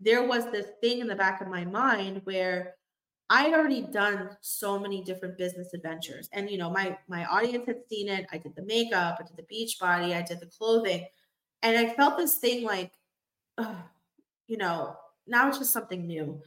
there 0.00 0.26
was 0.26 0.50
this 0.50 0.66
thing 0.80 1.00
in 1.00 1.06
the 1.06 1.14
back 1.14 1.40
of 1.40 1.48
my 1.48 1.64
mind 1.64 2.20
where 2.24 2.74
I'd 3.28 3.54
already 3.54 3.82
done 3.82 4.30
so 4.40 4.78
many 4.78 5.02
different 5.02 5.36
business 5.36 5.74
adventures. 5.74 6.28
And 6.32 6.48
you 6.48 6.58
know, 6.58 6.70
my 6.70 6.96
my 7.08 7.24
audience 7.24 7.66
had 7.66 7.80
seen 7.88 8.08
it. 8.08 8.26
I 8.30 8.38
did 8.38 8.54
the 8.54 8.62
makeup, 8.62 9.18
I 9.18 9.24
did 9.24 9.36
the 9.36 9.42
beach 9.44 9.78
body, 9.80 10.14
I 10.14 10.22
did 10.22 10.40
the 10.40 10.46
clothing. 10.46 11.06
And 11.66 11.76
I 11.76 11.92
felt 11.94 12.16
this 12.16 12.36
thing 12.36 12.62
like, 12.62 12.92
you 14.46 14.56
know, 14.56 14.96
now 15.26 15.48
it's 15.48 15.58
just 15.58 15.72
something 15.72 16.06
new. 16.06 16.40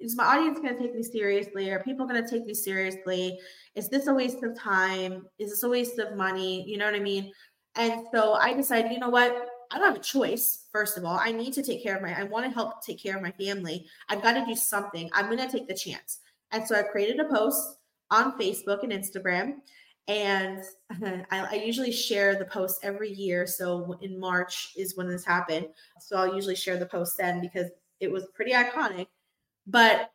Is 0.00 0.16
my 0.16 0.24
audience 0.24 0.58
going 0.58 0.74
to 0.74 0.80
take 0.80 0.94
me 0.94 1.02
seriously? 1.02 1.68
Are 1.68 1.80
people 1.80 2.06
going 2.06 2.24
to 2.24 2.28
take 2.28 2.46
me 2.46 2.54
seriously? 2.54 3.38
Is 3.74 3.90
this 3.90 4.06
a 4.06 4.14
waste 4.14 4.42
of 4.42 4.58
time? 4.58 5.26
Is 5.38 5.50
this 5.50 5.64
a 5.64 5.68
waste 5.68 5.98
of 5.98 6.16
money? 6.16 6.66
You 6.66 6.78
know 6.78 6.86
what 6.86 6.94
I 6.94 7.00
mean? 7.00 7.30
And 7.74 8.06
so 8.10 8.32
I 8.34 8.54
decided, 8.54 8.90
you 8.90 9.00
know 9.00 9.10
what? 9.10 9.48
I 9.70 9.76
don't 9.76 9.86
have 9.86 9.96
a 9.96 10.02
choice. 10.02 10.64
First 10.72 10.96
of 10.96 11.04
all, 11.04 11.18
I 11.20 11.30
need 11.30 11.52
to 11.54 11.62
take 11.62 11.82
care 11.82 11.96
of 11.96 12.02
my, 12.02 12.18
I 12.18 12.22
want 12.22 12.46
to 12.46 12.50
help 12.50 12.82
take 12.82 13.02
care 13.02 13.16
of 13.16 13.22
my 13.22 13.32
family. 13.32 13.86
I've 14.08 14.22
got 14.22 14.32
to 14.32 14.46
do 14.46 14.56
something. 14.56 15.10
I'm 15.12 15.26
going 15.26 15.46
to 15.46 15.52
take 15.52 15.68
the 15.68 15.74
chance. 15.74 16.20
And 16.52 16.66
so 16.66 16.74
I 16.74 16.84
created 16.84 17.20
a 17.20 17.28
post 17.28 17.76
on 18.10 18.38
Facebook 18.38 18.82
and 18.82 18.92
Instagram. 18.92 19.56
And 20.06 20.62
I, 21.02 21.24
I, 21.30 21.54
usually 21.64 21.90
share 21.90 22.38
the 22.38 22.44
post 22.44 22.80
every 22.82 23.10
year. 23.10 23.46
So 23.46 23.96
in 24.02 24.20
March 24.20 24.72
is 24.76 24.96
when 24.96 25.08
this 25.08 25.24
happened. 25.24 25.68
So 26.00 26.16
I'll 26.16 26.34
usually 26.34 26.56
share 26.56 26.76
the 26.76 26.86
post 26.86 27.16
then 27.16 27.40
because 27.40 27.70
it 28.00 28.10
was 28.10 28.26
pretty 28.34 28.52
iconic. 28.52 29.06
But 29.66 30.10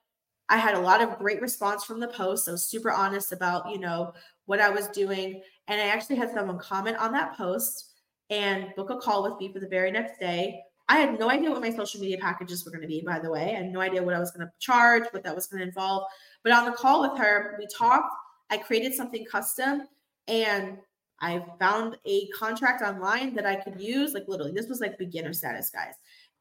I 0.47 0.57
had 0.57 0.75
a 0.75 0.79
lot 0.79 1.01
of 1.01 1.17
great 1.17 1.41
response 1.41 1.83
from 1.83 1.99
the 1.99 2.07
post. 2.07 2.47
I 2.47 2.51
was 2.51 2.65
super 2.65 2.91
honest 2.91 3.31
about, 3.31 3.69
you 3.71 3.79
know, 3.79 4.13
what 4.45 4.59
I 4.59 4.69
was 4.69 4.87
doing. 4.89 5.41
And 5.67 5.79
I 5.79 5.85
actually 5.85 6.17
had 6.17 6.31
someone 6.31 6.59
comment 6.59 6.97
on 6.97 7.11
that 7.13 7.35
post 7.35 7.93
and 8.29 8.67
book 8.75 8.89
a 8.89 8.97
call 8.97 9.23
with 9.23 9.39
me 9.39 9.51
for 9.51 9.59
the 9.59 9.67
very 9.67 9.91
next 9.91 10.19
day. 10.19 10.61
I 10.87 10.97
had 10.97 11.19
no 11.19 11.29
idea 11.29 11.51
what 11.51 11.61
my 11.61 11.69
social 11.69 12.01
media 12.01 12.17
packages 12.17 12.65
were 12.65 12.71
going 12.71 12.81
to 12.81 12.87
be, 12.87 13.01
by 13.05 13.19
the 13.19 13.29
way. 13.29 13.55
I 13.55 13.59
had 13.59 13.71
no 13.71 13.79
idea 13.79 14.01
what 14.01 14.15
I 14.15 14.19
was 14.19 14.31
going 14.31 14.45
to 14.45 14.51
charge, 14.59 15.03
what 15.11 15.23
that 15.23 15.35
was 15.35 15.45
going 15.45 15.61
to 15.61 15.67
involve. 15.67 16.05
But 16.43 16.51
on 16.51 16.65
the 16.65 16.71
call 16.71 17.01
with 17.01 17.17
her, 17.19 17.55
we 17.59 17.67
talked. 17.67 18.11
I 18.49 18.57
created 18.57 18.93
something 18.93 19.25
custom 19.25 19.83
and 20.27 20.77
I 21.21 21.43
found 21.59 21.97
a 22.05 22.27
contract 22.29 22.81
online 22.81 23.35
that 23.35 23.45
I 23.45 23.55
could 23.55 23.79
use. 23.79 24.13
Like 24.13 24.27
literally, 24.27 24.53
this 24.53 24.67
was 24.67 24.79
like 24.79 24.97
beginner 24.97 25.33
status, 25.33 25.69
guys. 25.69 25.95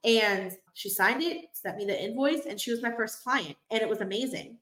And 0.05 0.53
she 0.75 0.89
signed 0.89 1.23
it, 1.23 1.47
sent 1.53 1.77
me 1.77 1.85
the 1.85 2.01
invoice, 2.01 2.47
and 2.47 2.61
she 2.61 2.71
was 2.71 2.83
my 2.83 2.93
first 2.93 3.23
client. 3.25 3.57
And 3.71 3.83
it 3.83 3.89
was 3.89 4.01
amazing. 4.01 4.59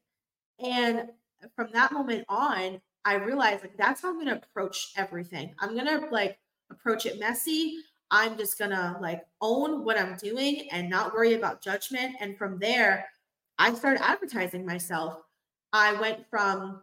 And 0.59 1.09
from 1.55 1.69
that 1.73 1.91
moment 1.91 2.25
on, 2.29 2.81
I 3.05 3.15
realized 3.15 3.61
like 3.61 3.77
that's 3.77 4.01
how 4.01 4.09
I'm 4.09 4.17
gonna 4.17 4.41
approach 4.43 4.91
everything. 4.97 5.53
I'm 5.59 5.75
gonna 5.75 6.07
like 6.11 6.39
approach 6.71 7.05
it 7.05 7.19
messy. 7.19 7.75
I'm 8.09 8.37
just 8.37 8.57
gonna 8.57 8.97
like 9.01 9.21
own 9.41 9.83
what 9.85 9.99
I'm 9.99 10.15
doing 10.17 10.67
and 10.71 10.89
not 10.89 11.13
worry 11.13 11.33
about 11.33 11.61
judgment. 11.61 12.15
And 12.19 12.37
from 12.37 12.57
there, 12.57 13.07
I 13.59 13.73
started 13.73 14.03
advertising 14.03 14.65
myself. 14.65 15.19
I 15.73 15.93
went 15.99 16.27
from 16.29 16.81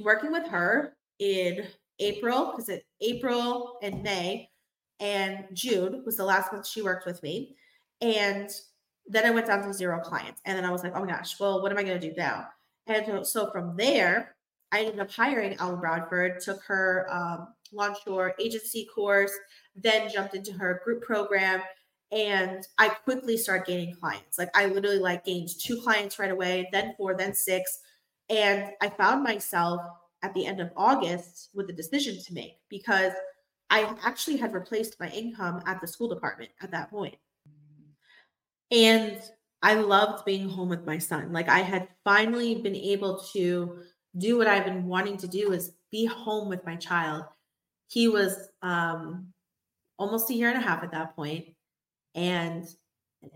working 0.00 0.32
with 0.32 0.46
her 0.48 0.96
in 1.18 1.66
April, 1.98 2.50
because 2.50 2.68
it 2.68 2.84
April 3.00 3.78
and 3.82 4.02
May 4.02 4.48
and 5.00 5.44
June 5.52 6.02
was 6.04 6.16
the 6.16 6.24
last 6.24 6.52
month 6.52 6.66
she 6.66 6.82
worked 6.82 7.06
with 7.06 7.22
me. 7.22 7.56
And 8.00 8.50
then 9.06 9.26
I 9.26 9.30
went 9.30 9.46
down 9.46 9.62
to 9.62 9.72
zero 9.72 10.00
clients. 10.00 10.40
And 10.44 10.56
then 10.56 10.64
I 10.64 10.70
was 10.70 10.82
like, 10.82 10.92
oh 10.94 11.00
my 11.00 11.10
gosh, 11.10 11.38
well, 11.40 11.62
what 11.62 11.72
am 11.72 11.78
I 11.78 11.82
going 11.82 12.00
to 12.00 12.10
do 12.10 12.14
now? 12.16 12.46
And 12.86 13.26
so 13.26 13.50
from 13.50 13.76
there, 13.76 14.36
I 14.72 14.80
ended 14.80 15.00
up 15.00 15.10
hiring 15.10 15.56
Ellen 15.58 15.80
Bradford, 15.80 16.40
took 16.40 16.62
her 16.64 17.06
um, 17.10 17.48
launch 17.72 17.98
your 18.06 18.34
agency 18.40 18.88
course, 18.94 19.32
then 19.74 20.08
jumped 20.10 20.34
into 20.34 20.52
her 20.52 20.80
group 20.84 21.02
program. 21.02 21.62
And 22.12 22.66
I 22.78 22.88
quickly 22.88 23.36
started 23.36 23.66
gaining 23.66 23.94
clients. 23.94 24.38
Like 24.38 24.50
I 24.54 24.66
literally 24.66 24.98
like 24.98 25.24
gained 25.24 25.50
two 25.58 25.80
clients 25.80 26.18
right 26.18 26.30
away, 26.30 26.68
then 26.72 26.94
four, 26.96 27.16
then 27.16 27.34
six. 27.34 27.80
And 28.30 28.70
I 28.80 28.88
found 28.88 29.24
myself 29.24 29.82
at 30.22 30.32
the 30.34 30.46
end 30.46 30.60
of 30.60 30.70
August 30.76 31.50
with 31.52 31.68
a 31.68 31.72
decision 31.72 32.22
to 32.22 32.34
make 32.34 32.58
because 32.68 33.12
I 33.70 33.94
actually 34.04 34.36
had 34.36 34.54
replaced 34.54 34.98
my 35.00 35.08
income 35.10 35.62
at 35.66 35.80
the 35.80 35.86
school 35.86 36.08
department 36.08 36.50
at 36.62 36.70
that 36.70 36.90
point. 36.90 37.16
And 38.70 39.20
I 39.62 39.74
loved 39.74 40.24
being 40.24 40.48
home 40.48 40.68
with 40.68 40.86
my 40.86 40.98
son. 40.98 41.32
Like 41.32 41.48
I 41.48 41.58
had 41.58 41.88
finally 42.04 42.62
been 42.62 42.76
able 42.76 43.20
to 43.32 43.78
do 44.16 44.38
what 44.38 44.46
I've 44.46 44.64
been 44.64 44.86
wanting 44.86 45.16
to 45.18 45.28
do 45.28 45.52
is 45.52 45.72
be 45.90 46.06
home 46.06 46.48
with 46.48 46.64
my 46.64 46.76
child. 46.76 47.24
He 47.88 48.08
was 48.08 48.48
um 48.62 49.32
almost 49.98 50.30
a 50.30 50.34
year 50.34 50.48
and 50.48 50.58
a 50.58 50.66
half 50.66 50.82
at 50.82 50.92
that 50.92 51.14
point 51.14 51.44
and 52.14 52.66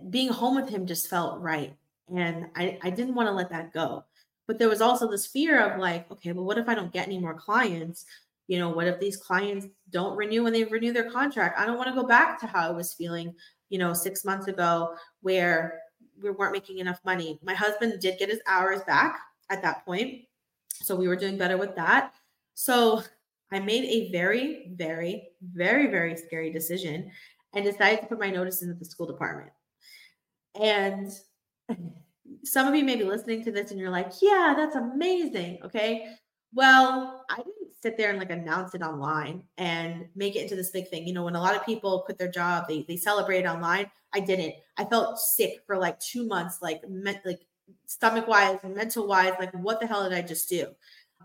being 0.08 0.30
home 0.30 0.56
with 0.56 0.68
him 0.68 0.86
just 0.86 1.10
felt 1.10 1.40
right 1.40 1.76
and 2.08 2.46
I, 2.56 2.78
I 2.82 2.88
didn't 2.88 3.14
want 3.14 3.28
to 3.28 3.32
let 3.32 3.50
that 3.50 3.74
go 3.74 4.02
but 4.46 4.58
there 4.58 4.68
was 4.68 4.80
also 4.80 5.10
this 5.10 5.26
fear 5.26 5.60
of 5.60 5.78
like 5.78 6.10
okay 6.10 6.32
well 6.32 6.44
what 6.44 6.58
if 6.58 6.68
i 6.68 6.74
don't 6.74 6.92
get 6.92 7.06
any 7.06 7.18
more 7.18 7.34
clients? 7.34 8.04
You 8.46 8.58
know 8.58 8.68
what 8.68 8.86
if 8.86 9.00
these 9.00 9.16
clients 9.16 9.66
don't 9.90 10.16
renew 10.16 10.42
when 10.44 10.52
they 10.52 10.64
renew 10.64 10.92
their 10.92 11.10
contract? 11.10 11.58
I 11.58 11.64
don't 11.66 11.78
want 11.78 11.88
to 11.88 12.00
go 12.00 12.06
back 12.06 12.38
to 12.40 12.46
how 12.46 12.68
i 12.68 12.70
was 12.70 12.94
feeling 12.94 13.34
you 13.70 13.78
know 13.78 13.92
six 13.92 14.24
months 14.24 14.48
ago 14.48 14.94
where 15.22 15.80
we 16.22 16.30
weren't 16.30 16.52
making 16.52 16.78
enough 16.78 17.00
money. 17.04 17.40
My 17.42 17.54
husband 17.54 18.00
did 18.00 18.18
get 18.18 18.30
his 18.30 18.40
hours 18.46 18.82
back 18.82 19.18
at 19.50 19.62
that 19.62 19.84
point 19.84 20.22
so 20.68 20.94
we 20.94 21.08
were 21.08 21.16
doing 21.16 21.38
better 21.38 21.56
with 21.56 21.74
that. 21.76 22.14
So 22.54 23.02
i 23.52 23.60
made 23.60 23.84
a 23.84 24.10
very 24.10 24.72
very 24.74 25.28
very 25.52 25.86
very 25.88 26.16
scary 26.16 26.50
decision 26.50 27.10
and 27.52 27.64
decided 27.64 28.00
to 28.00 28.06
put 28.06 28.18
my 28.18 28.30
notice 28.30 28.62
in 28.62 28.76
the 28.76 28.84
school 28.84 29.06
department. 29.06 29.50
And 30.60 31.10
some 32.44 32.66
of 32.66 32.74
you 32.74 32.84
may 32.84 32.96
be 32.96 33.04
listening 33.04 33.44
to 33.44 33.52
this 33.52 33.70
and 33.70 33.80
you're 33.80 33.90
like, 33.90 34.12
yeah, 34.22 34.54
that's 34.56 34.76
amazing. 34.76 35.58
Okay. 35.64 36.16
Well, 36.52 37.24
I 37.28 37.36
didn't 37.36 37.74
sit 37.82 37.96
there 37.96 38.10
and 38.10 38.18
like 38.18 38.30
announce 38.30 38.74
it 38.74 38.82
online 38.82 39.42
and 39.58 40.06
make 40.14 40.36
it 40.36 40.42
into 40.42 40.56
this 40.56 40.70
big 40.70 40.88
thing. 40.88 41.06
You 41.06 41.12
know, 41.12 41.24
when 41.24 41.34
a 41.36 41.40
lot 41.40 41.56
of 41.56 41.66
people 41.66 42.02
quit 42.02 42.16
their 42.16 42.30
job, 42.30 42.66
they 42.68 42.82
they 42.86 42.96
celebrate 42.96 43.44
online. 43.44 43.90
I 44.14 44.20
didn't. 44.20 44.54
I 44.78 44.84
felt 44.84 45.18
sick 45.18 45.60
for 45.66 45.76
like 45.76 45.98
two 45.98 46.26
months, 46.26 46.62
like 46.62 46.88
me- 46.88 47.20
like 47.24 47.40
stomach 47.86 48.28
wise 48.28 48.58
and 48.62 48.74
mental 48.74 49.06
wise. 49.06 49.32
Like, 49.38 49.52
what 49.52 49.80
the 49.80 49.86
hell 49.86 50.08
did 50.08 50.16
I 50.16 50.22
just 50.22 50.48
do? 50.48 50.68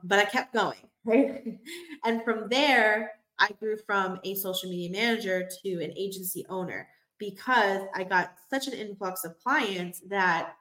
But 0.04 0.20
I 0.20 0.26
kept 0.26 0.54
going. 0.54 0.78
Right. 1.06 1.58
and 2.04 2.22
from 2.24 2.50
there, 2.50 3.14
I 3.40 3.50
grew 3.58 3.78
from 3.78 4.20
a 4.26 4.36
social 4.36 4.70
media 4.70 4.92
manager 4.92 5.50
to 5.64 5.70
an 5.82 5.94
agency 5.98 6.46
owner 6.50 6.88
because 7.18 7.84
I 7.96 8.04
got 8.04 8.34
such 8.50 8.68
an 8.68 8.74
influx 8.74 9.24
of 9.24 9.40
clients 9.40 10.02
that 10.10 10.56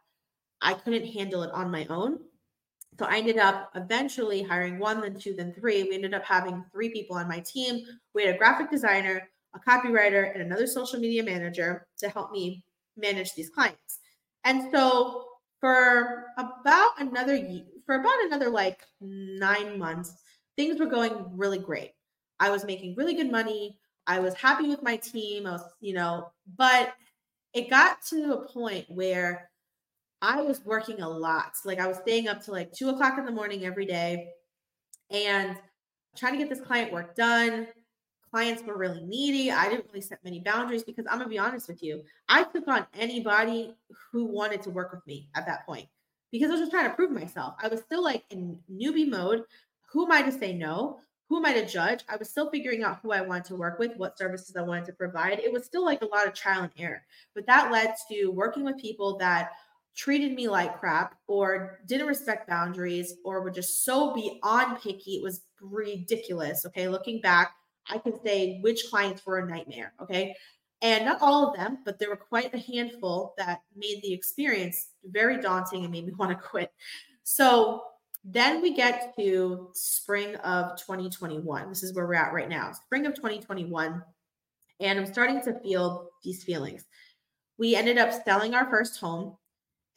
I 0.62 0.74
couldn't 0.74 1.06
handle 1.06 1.42
it 1.42 1.50
on 1.52 1.70
my 1.70 1.86
own. 1.86 2.18
So 2.98 3.06
I 3.06 3.18
ended 3.18 3.38
up 3.38 3.70
eventually 3.76 4.42
hiring 4.42 4.78
one, 4.78 5.00
then 5.00 5.18
two, 5.18 5.34
then 5.34 5.52
three. 5.52 5.84
We 5.84 5.94
ended 5.94 6.14
up 6.14 6.24
having 6.24 6.64
three 6.72 6.88
people 6.88 7.16
on 7.16 7.28
my 7.28 7.38
team. 7.40 7.84
We 8.12 8.24
had 8.24 8.34
a 8.34 8.38
graphic 8.38 8.70
designer, 8.70 9.28
a 9.54 9.60
copywriter, 9.60 10.32
and 10.32 10.42
another 10.42 10.66
social 10.66 10.98
media 10.98 11.22
manager 11.22 11.86
to 11.98 12.08
help 12.08 12.32
me 12.32 12.64
manage 12.96 13.34
these 13.34 13.50
clients. 13.50 14.00
And 14.44 14.70
so 14.72 15.26
for 15.60 16.26
about 16.38 16.90
another 16.98 17.38
for 17.86 17.96
about 17.96 18.24
another 18.24 18.50
like 18.50 18.80
nine 19.00 19.78
months, 19.78 20.14
things 20.56 20.80
were 20.80 20.86
going 20.86 21.30
really 21.36 21.58
great. 21.58 21.92
I 22.40 22.50
was 22.50 22.64
making 22.64 22.96
really 22.96 23.14
good 23.14 23.30
money. 23.30 23.78
I 24.06 24.18
was 24.18 24.34
happy 24.34 24.68
with 24.68 24.82
my 24.82 24.96
team. 24.96 25.46
I 25.46 25.52
was, 25.52 25.64
you 25.80 25.94
know, 25.94 26.30
but 26.56 26.94
it 27.54 27.70
got 27.70 28.02
to 28.08 28.32
a 28.32 28.48
point 28.48 28.86
where 28.88 29.50
I 30.20 30.42
was 30.42 30.64
working 30.64 31.00
a 31.00 31.08
lot. 31.08 31.52
Like 31.64 31.78
I 31.78 31.86
was 31.86 31.98
staying 31.98 32.28
up 32.28 32.42
to 32.44 32.52
like 32.52 32.72
two 32.72 32.90
o'clock 32.90 33.18
in 33.18 33.24
the 33.24 33.32
morning 33.32 33.64
every 33.64 33.86
day 33.86 34.28
and 35.10 35.56
trying 36.16 36.32
to 36.32 36.38
get 36.38 36.48
this 36.48 36.60
client 36.60 36.92
work 36.92 37.14
done. 37.14 37.68
Clients 38.30 38.62
were 38.62 38.76
really 38.76 39.02
needy. 39.04 39.50
I 39.50 39.68
didn't 39.68 39.86
really 39.86 40.00
set 40.00 40.22
many 40.24 40.40
boundaries 40.40 40.82
because 40.82 41.06
I'm 41.08 41.18
gonna 41.18 41.30
be 41.30 41.38
honest 41.38 41.68
with 41.68 41.82
you. 41.82 42.02
I 42.28 42.44
took 42.44 42.68
on 42.68 42.86
anybody 42.98 43.74
who 44.12 44.24
wanted 44.26 44.62
to 44.62 44.70
work 44.70 44.92
with 44.92 45.06
me 45.06 45.28
at 45.34 45.46
that 45.46 45.64
point 45.64 45.86
because 46.30 46.50
I 46.50 46.52
was 46.52 46.60
just 46.60 46.72
trying 46.72 46.90
to 46.90 46.94
prove 46.94 47.10
myself. 47.10 47.54
I 47.62 47.68
was 47.68 47.80
still 47.80 48.02
like 48.02 48.24
in 48.30 48.58
newbie 48.70 49.08
mode. 49.08 49.44
Who 49.92 50.04
am 50.04 50.12
I 50.12 50.22
to 50.22 50.32
say 50.32 50.52
no? 50.52 50.98
Who 51.28 51.36
am 51.38 51.46
I 51.46 51.52
to 51.54 51.66
judge? 51.66 52.04
I 52.08 52.16
was 52.16 52.30
still 52.30 52.50
figuring 52.50 52.82
out 52.82 53.00
who 53.02 53.12
I 53.12 53.20
wanted 53.20 53.44
to 53.46 53.56
work 53.56 53.78
with, 53.78 53.96
what 53.96 54.18
services 54.18 54.56
I 54.56 54.62
wanted 54.62 54.86
to 54.86 54.92
provide. 54.94 55.38
It 55.38 55.52
was 55.52 55.64
still 55.64 55.84
like 55.84 56.00
a 56.02 56.06
lot 56.06 56.26
of 56.26 56.32
trial 56.34 56.62
and 56.62 56.72
error, 56.78 57.02
but 57.34 57.46
that 57.46 57.70
led 57.70 57.94
to 58.10 58.28
working 58.28 58.64
with 58.64 58.78
people 58.78 59.18
that 59.18 59.50
treated 59.98 60.32
me 60.32 60.46
like 60.46 60.78
crap 60.78 61.16
or 61.26 61.80
didn't 61.86 62.06
respect 62.06 62.48
boundaries 62.48 63.16
or 63.24 63.42
were 63.42 63.50
just 63.50 63.84
so 63.84 64.14
beyond 64.14 64.80
picky. 64.80 65.16
It 65.16 65.22
was 65.24 65.42
ridiculous. 65.60 66.64
Okay. 66.64 66.88
Looking 66.88 67.20
back, 67.20 67.52
I 67.90 67.98
can 67.98 68.14
say 68.24 68.60
which 68.62 68.88
clients 68.88 69.26
were 69.26 69.38
a 69.38 69.50
nightmare. 69.50 69.92
Okay. 70.00 70.36
And 70.82 71.04
not 71.04 71.20
all 71.20 71.48
of 71.48 71.56
them, 71.56 71.78
but 71.84 71.98
there 71.98 72.08
were 72.08 72.16
quite 72.16 72.54
a 72.54 72.58
handful 72.58 73.34
that 73.38 73.62
made 73.74 74.00
the 74.04 74.12
experience 74.12 74.90
very 75.04 75.40
daunting 75.40 75.82
and 75.82 75.92
made 75.92 76.06
me 76.06 76.12
want 76.18 76.30
to 76.30 76.36
quit. 76.36 76.70
So 77.24 77.82
then 78.24 78.62
we 78.62 78.74
get 78.74 79.16
to 79.18 79.70
spring 79.74 80.36
of 80.36 80.78
2021. 80.78 81.68
This 81.68 81.82
is 81.82 81.92
where 81.92 82.06
we're 82.06 82.14
at 82.14 82.32
right 82.32 82.48
now, 82.48 82.70
spring 82.70 83.04
of 83.04 83.14
2021. 83.14 84.00
And 84.78 85.00
I'm 85.00 85.12
starting 85.12 85.42
to 85.42 85.58
feel 85.58 86.10
these 86.22 86.44
feelings. 86.44 86.84
We 87.58 87.74
ended 87.74 87.98
up 87.98 88.12
selling 88.24 88.54
our 88.54 88.70
first 88.70 89.00
home 89.00 89.36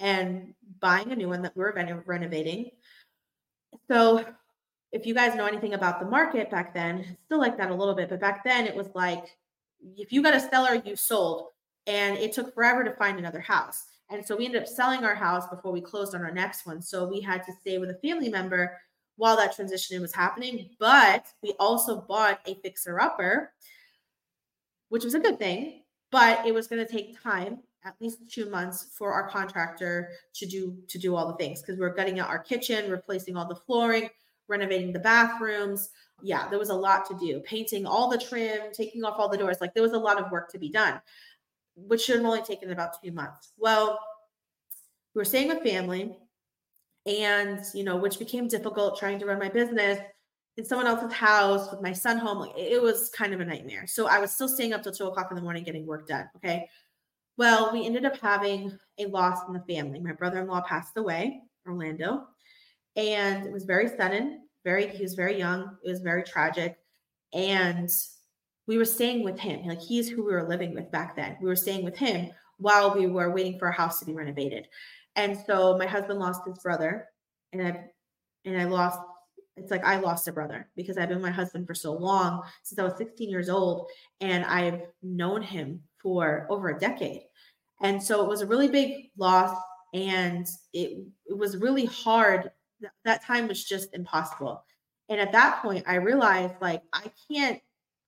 and 0.02 0.54
buying 0.80 1.12
a 1.12 1.16
new 1.16 1.30
one 1.30 1.42
that 1.44 1.56
we 1.56 1.64
were 1.64 2.04
renovating. 2.06 2.72
So 3.88 4.26
if 4.92 5.06
you 5.06 5.14
guys 5.14 5.36
know 5.36 5.46
anything 5.46 5.76
about 5.76 6.00
the 6.00 6.06
market 6.06 6.50
back 6.52 6.74
then, 6.74 7.18
still 7.26 7.40
like 7.40 7.58
that 7.58 7.72
a 7.72 7.76
little 7.76 7.94
bit, 7.94 8.10
but 8.10 8.20
back 8.20 8.44
then 8.44 8.66
it 8.68 8.76
was 8.76 8.90
like 8.94 9.38
if 9.96 10.12
you 10.12 10.22
got 10.22 10.36
a 10.36 10.40
seller, 10.40 10.82
you 10.84 10.96
sold, 10.96 11.48
and 11.88 12.18
it 12.18 12.34
took 12.34 12.54
forever 12.54 12.84
to 12.84 12.92
find 12.96 13.18
another 13.18 13.40
house. 13.40 13.86
And 14.10 14.26
so 14.26 14.36
we 14.36 14.46
ended 14.46 14.64
up 14.64 14.68
selling 14.68 15.06
our 15.06 15.16
house 15.16 15.48
before 15.48 15.72
we 15.72 15.82
closed 15.82 16.14
on 16.14 16.22
our 16.22 16.32
next 16.32 16.66
one. 16.66 16.82
So 16.82 17.08
we 17.08 17.22
had 17.22 17.46
to 17.46 17.54
stay 17.62 17.78
with 17.78 17.90
a 17.90 18.00
family 18.06 18.30
member 18.30 18.78
while 19.16 19.38
that 19.38 19.56
transition 19.56 20.02
was 20.02 20.14
happening. 20.14 20.70
But 20.80 21.28
we 21.42 21.54
also 21.60 22.02
bought 22.02 22.42
a 22.46 22.56
fixer 22.56 23.00
upper, 23.00 23.54
which 24.90 25.06
was 25.06 25.16
a 25.16 25.20
good 25.20 25.40
thing, 25.40 25.84
but 26.12 26.46
it 26.46 26.54
was 26.54 26.68
going 26.68 26.86
to 26.86 26.92
take 26.92 27.22
time 27.22 27.60
at 27.84 27.96
least 28.00 28.20
two 28.30 28.50
months 28.50 28.88
for 28.96 29.12
our 29.12 29.28
contractor 29.28 30.10
to 30.34 30.46
do 30.46 30.78
to 30.88 30.98
do 30.98 31.16
all 31.16 31.28
the 31.28 31.36
things 31.36 31.62
because 31.62 31.80
we're 31.80 31.94
gutting 31.94 32.20
out 32.20 32.30
our 32.30 32.40
kitchen 32.40 32.92
replacing 32.92 33.36
all 33.36 33.48
the 33.48 33.56
flooring 33.56 34.10
renovating 34.48 34.92
the 34.92 35.00
bathrooms 35.00 35.90
yeah 36.22 36.48
there 36.50 36.60
was 36.60 36.70
a 36.70 36.74
lot 36.74 37.06
to 37.06 37.18
do 37.18 37.40
painting 37.42 37.86
all 37.86 38.10
the 38.10 38.18
trim 38.18 38.72
taking 38.74 39.04
off 39.04 39.16
all 39.18 39.30
the 39.30 39.38
doors 39.38 39.58
like 39.62 39.74
there 39.74 39.84
was 39.84 39.94
a 39.94 39.98
lot 39.98 40.22
of 40.22 40.32
work 40.32 40.52
to 40.52 40.60
be 40.60 40.70
done 40.70 41.02
which 41.76 42.02
should 42.02 42.18
have 42.18 42.26
only 42.26 42.42
taken 42.42 42.72
about 42.72 43.02
two 43.02 43.12
months. 43.12 43.54
Well, 43.58 44.00
we 45.14 45.20
were 45.20 45.26
staying 45.26 45.50
with 45.50 45.64
family, 45.64 46.16
and 47.06 47.64
you 47.74 47.84
know, 47.84 47.98
which 47.98 48.20
became 48.20 48.48
difficult 48.48 49.00
trying 49.00 49.20
to 49.20 49.26
run 49.26 49.40
my 49.40 49.50
business 49.50 50.00
in 50.58 50.66
someone 50.66 50.88
else's 50.88 51.14
house 51.14 51.72
with 51.72 51.82
my 51.82 51.94
son 51.94 52.18
home. 52.18 52.40
Like 52.40 52.58
it 52.58 52.82
was 52.82 53.10
kind 53.10 53.34
of 53.34 53.40
a 53.40 53.46
nightmare. 53.46 53.88
So 53.88 54.08
I 54.08 54.20
was 54.20 54.32
still 54.32 54.48
staying 54.48 54.74
up 54.74 54.84
till 54.84 54.92
two 54.92 55.08
o'clock 55.08 55.28
in 55.32 55.36
the 55.36 55.42
morning 55.42 55.64
getting 55.64 55.86
work 55.86 56.08
done. 56.08 56.30
Okay. 56.38 56.68
Well, 57.38 57.72
we 57.72 57.86
ended 57.86 58.06
up 58.06 58.18
having 58.18 58.78
a 59.00 59.06
loss 59.06 59.40
in 59.48 59.54
the 59.54 59.74
family. 59.74 60.00
My 60.00 60.14
brother-in-law 60.14 60.62
passed 60.62 60.98
away, 60.98 61.42
Orlando, 61.68 62.28
and 62.96 63.46
it 63.46 63.52
was 63.52 63.64
very 63.64 63.88
sudden. 63.88 64.48
Very, 64.64 64.88
he 64.88 65.02
was 65.02 65.16
very 65.16 65.38
young. 65.38 65.78
It 65.84 65.90
was 65.90 66.02
very 66.02 66.24
tragic, 66.24 66.78
and 67.34 67.90
we 68.68 68.78
were 68.78 68.86
staying 68.86 69.24
with 69.24 69.40
him. 69.40 69.66
Like 69.66 69.82
he's 69.82 70.08
who 70.08 70.24
we 70.24 70.34
were 70.34 70.48
living 70.48 70.76
with 70.76 70.92
back 70.92 71.16
then. 71.16 71.38
We 71.42 71.48
were 71.48 71.56
staying 71.56 71.84
with 71.84 71.98
him 71.98 72.30
while 72.58 72.94
we 72.94 73.08
were 73.08 73.34
waiting 73.34 73.58
for 73.58 73.66
our 73.66 73.72
house 73.72 74.00
to 74.00 74.06
be 74.06 74.14
renovated. 74.14 74.68
And 75.16 75.38
so 75.48 75.78
my 75.78 75.88
husband 75.88 76.20
lost 76.20 76.42
his 76.46 76.60
brother, 76.60 77.08
and 77.54 77.62
I 77.66 77.86
and 78.46 78.60
I 78.60 78.66
lost. 78.66 79.00
It's 79.62 79.72
like 79.72 79.86
I 79.86 79.98
lost 80.00 80.28
a 80.28 80.32
brother 80.32 80.70
because 80.76 80.98
I've 80.98 81.10
been 81.10 81.22
my 81.22 81.30
husband 81.30 81.68
for 81.68 81.74
so 81.76 81.94
long 81.94 82.42
since 82.64 82.80
I 82.80 82.84
was 82.84 82.98
16 82.98 83.30
years 83.30 83.50
old, 83.50 83.88
and 84.20 84.44
I've 84.46 84.82
known 85.04 85.42
him 85.42 85.82
for 86.02 86.48
over 86.50 86.70
a 86.70 86.80
decade. 86.80 87.22
And 87.82 88.02
so 88.02 88.24
it 88.24 88.28
was 88.28 88.42
a 88.42 88.48
really 88.48 88.68
big 88.68 89.12
loss, 89.18 89.56
and 89.94 90.48
it 90.74 91.06
it 91.28 91.38
was 91.38 91.58
really 91.58 91.86
hard. 91.86 92.52
That 93.06 93.24
time 93.24 93.48
was 93.48 93.64
just 93.64 93.94
impossible. 93.94 94.64
And 95.10 95.20
at 95.20 95.32
that 95.34 95.62
point, 95.62 95.84
I 95.88 95.96
realized 95.96 96.56
like 96.62 96.82
I 96.94 97.12
can't 97.30 97.62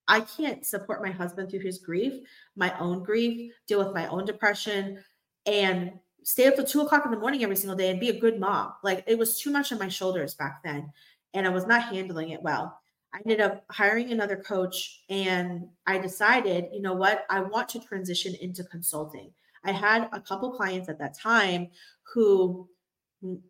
I 0.08 0.22
can't 0.22 0.66
support 0.66 1.02
my 1.02 1.12
husband 1.12 1.50
through 1.50 1.62
his 1.62 1.80
grief, 1.80 2.28
my 2.56 2.78
own 2.80 3.04
grief, 3.04 3.54
deal 3.68 3.80
with 3.80 3.94
my 3.94 4.08
own 4.08 4.26
depression, 4.26 5.04
and 5.46 5.94
stay 6.24 6.48
up 6.48 6.56
till 6.56 6.66
two 6.66 6.82
o'clock 6.82 7.06
in 7.06 7.12
the 7.12 7.20
morning 7.20 7.44
every 7.44 7.56
single 7.56 7.78
day 7.78 7.90
and 7.90 8.00
be 8.00 8.10
a 8.10 8.20
good 8.20 8.40
mom. 8.40 8.74
Like 8.84 9.04
it 9.08 9.18
was 9.18 9.40
too 9.40 9.52
much 9.52 9.72
on 9.72 9.80
my 9.80 9.90
shoulders 9.90 10.34
back 10.36 10.62
then, 10.64 10.92
and 11.34 11.48
I 11.48 11.50
was 11.50 11.68
not 11.68 11.84
handling 11.84 12.30
it 12.30 12.42
well. 12.42 12.80
I 13.14 13.20
ended 13.20 13.42
up 13.42 13.64
hiring 13.70 14.12
another 14.12 14.38
coach, 14.38 15.04
and 15.10 15.68
I 15.86 16.00
decided, 16.00 16.66
you 16.74 16.82
know 16.82 16.94
what, 16.94 17.26
I 17.30 17.42
want 17.42 17.70
to 17.70 17.80
transition 17.80 18.36
into 18.42 18.64
consulting. 18.64 19.32
I 19.64 19.72
had 19.72 20.10
a 20.14 20.20
couple 20.20 20.52
clients 20.52 20.90
at 20.90 21.00
that 21.00 21.18
time 21.18 21.70
who 22.14 22.68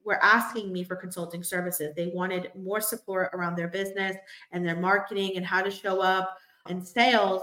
were 0.03 0.23
asking 0.23 0.71
me 0.71 0.83
for 0.83 0.95
consulting 0.95 1.43
services. 1.43 1.93
They 1.95 2.11
wanted 2.13 2.51
more 2.55 2.81
support 2.81 3.31
around 3.33 3.55
their 3.55 3.69
business 3.69 4.15
and 4.51 4.65
their 4.65 4.75
marketing 4.75 5.33
and 5.35 5.45
how 5.45 5.61
to 5.63 5.71
show 5.71 6.01
up 6.01 6.37
and 6.67 6.85
sales 6.85 7.41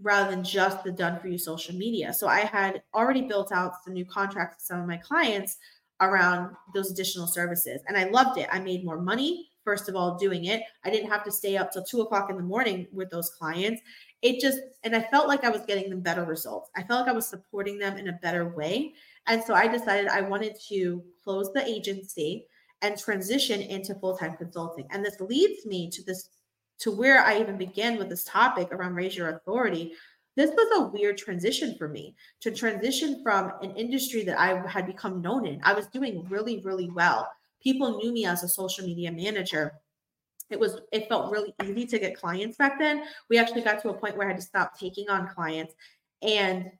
rather 0.00 0.30
than 0.30 0.44
just 0.44 0.84
the 0.84 0.92
done 0.92 1.18
for 1.18 1.28
you 1.28 1.38
social 1.38 1.74
media. 1.74 2.12
So 2.12 2.28
I 2.28 2.40
had 2.40 2.82
already 2.94 3.22
built 3.22 3.52
out 3.52 3.84
some 3.84 3.94
new 3.94 4.04
contracts 4.04 4.56
with 4.56 4.66
some 4.66 4.80
of 4.80 4.86
my 4.86 4.96
clients 4.96 5.56
around 6.00 6.54
those 6.74 6.90
additional 6.90 7.26
services. 7.26 7.80
And 7.88 7.96
I 7.96 8.04
loved 8.04 8.38
it. 8.38 8.48
I 8.52 8.60
made 8.60 8.84
more 8.84 9.00
money, 9.00 9.48
first 9.64 9.88
of 9.88 9.96
all, 9.96 10.16
doing 10.16 10.44
it. 10.44 10.62
I 10.84 10.90
didn't 10.90 11.10
have 11.10 11.24
to 11.24 11.32
stay 11.32 11.56
up 11.56 11.72
till 11.72 11.84
two 11.84 12.02
o'clock 12.02 12.30
in 12.30 12.36
the 12.36 12.42
morning 12.42 12.86
with 12.92 13.10
those 13.10 13.30
clients. 13.30 13.82
It 14.22 14.40
just, 14.40 14.58
and 14.84 14.94
I 14.94 15.02
felt 15.02 15.28
like 15.28 15.44
I 15.44 15.50
was 15.50 15.62
getting 15.66 15.90
them 15.90 16.00
better 16.00 16.24
results. 16.24 16.70
I 16.76 16.82
felt 16.82 17.00
like 17.00 17.10
I 17.10 17.16
was 17.16 17.26
supporting 17.26 17.78
them 17.78 17.96
in 17.96 18.08
a 18.08 18.18
better 18.22 18.48
way. 18.48 18.94
And 19.26 19.42
so 19.42 19.54
I 19.54 19.66
decided 19.66 20.08
I 20.08 20.20
wanted 20.20 20.56
to 20.68 21.02
close 21.22 21.52
the 21.52 21.66
agency 21.66 22.46
and 22.82 22.98
transition 22.98 23.60
into 23.60 23.94
full 23.94 24.16
time 24.16 24.36
consulting. 24.36 24.86
And 24.90 25.04
this 25.04 25.20
leads 25.20 25.64
me 25.66 25.90
to 25.90 26.02
this 26.04 26.28
to 26.80 26.90
where 26.90 27.20
I 27.20 27.40
even 27.40 27.56
began 27.56 27.96
with 27.96 28.08
this 28.08 28.24
topic 28.24 28.68
around 28.72 28.94
raise 28.94 29.16
your 29.16 29.30
authority, 29.30 29.92
this 30.36 30.50
was 30.50 30.80
a 30.80 30.88
weird 30.88 31.16
transition 31.16 31.76
for 31.78 31.88
me 31.88 32.16
to 32.40 32.50
transition 32.50 33.22
from 33.22 33.52
an 33.62 33.76
industry 33.76 34.24
that 34.24 34.38
I 34.38 34.66
had 34.66 34.86
become 34.86 35.22
known 35.22 35.46
in. 35.46 35.60
I 35.62 35.72
was 35.74 35.86
doing 35.86 36.26
really, 36.28 36.60
really 36.64 36.90
well. 36.90 37.28
People 37.64 37.98
knew 37.98 38.12
me 38.12 38.26
as 38.26 38.42
a 38.42 38.48
social 38.48 38.86
media 38.86 39.10
manager. 39.10 39.72
It 40.50 40.60
was, 40.60 40.80
it 40.92 41.08
felt 41.08 41.32
really 41.32 41.54
easy 41.64 41.86
to 41.86 41.98
get 41.98 42.16
clients 42.16 42.56
back 42.56 42.78
then. 42.78 43.04
We 43.30 43.38
actually 43.38 43.62
got 43.62 43.80
to 43.82 43.88
a 43.88 43.94
point 43.94 44.16
where 44.16 44.26
I 44.26 44.30
had 44.30 44.40
to 44.40 44.46
stop 44.46 44.78
taking 44.78 45.08
on 45.08 45.28
clients. 45.28 45.74
And 46.22 46.70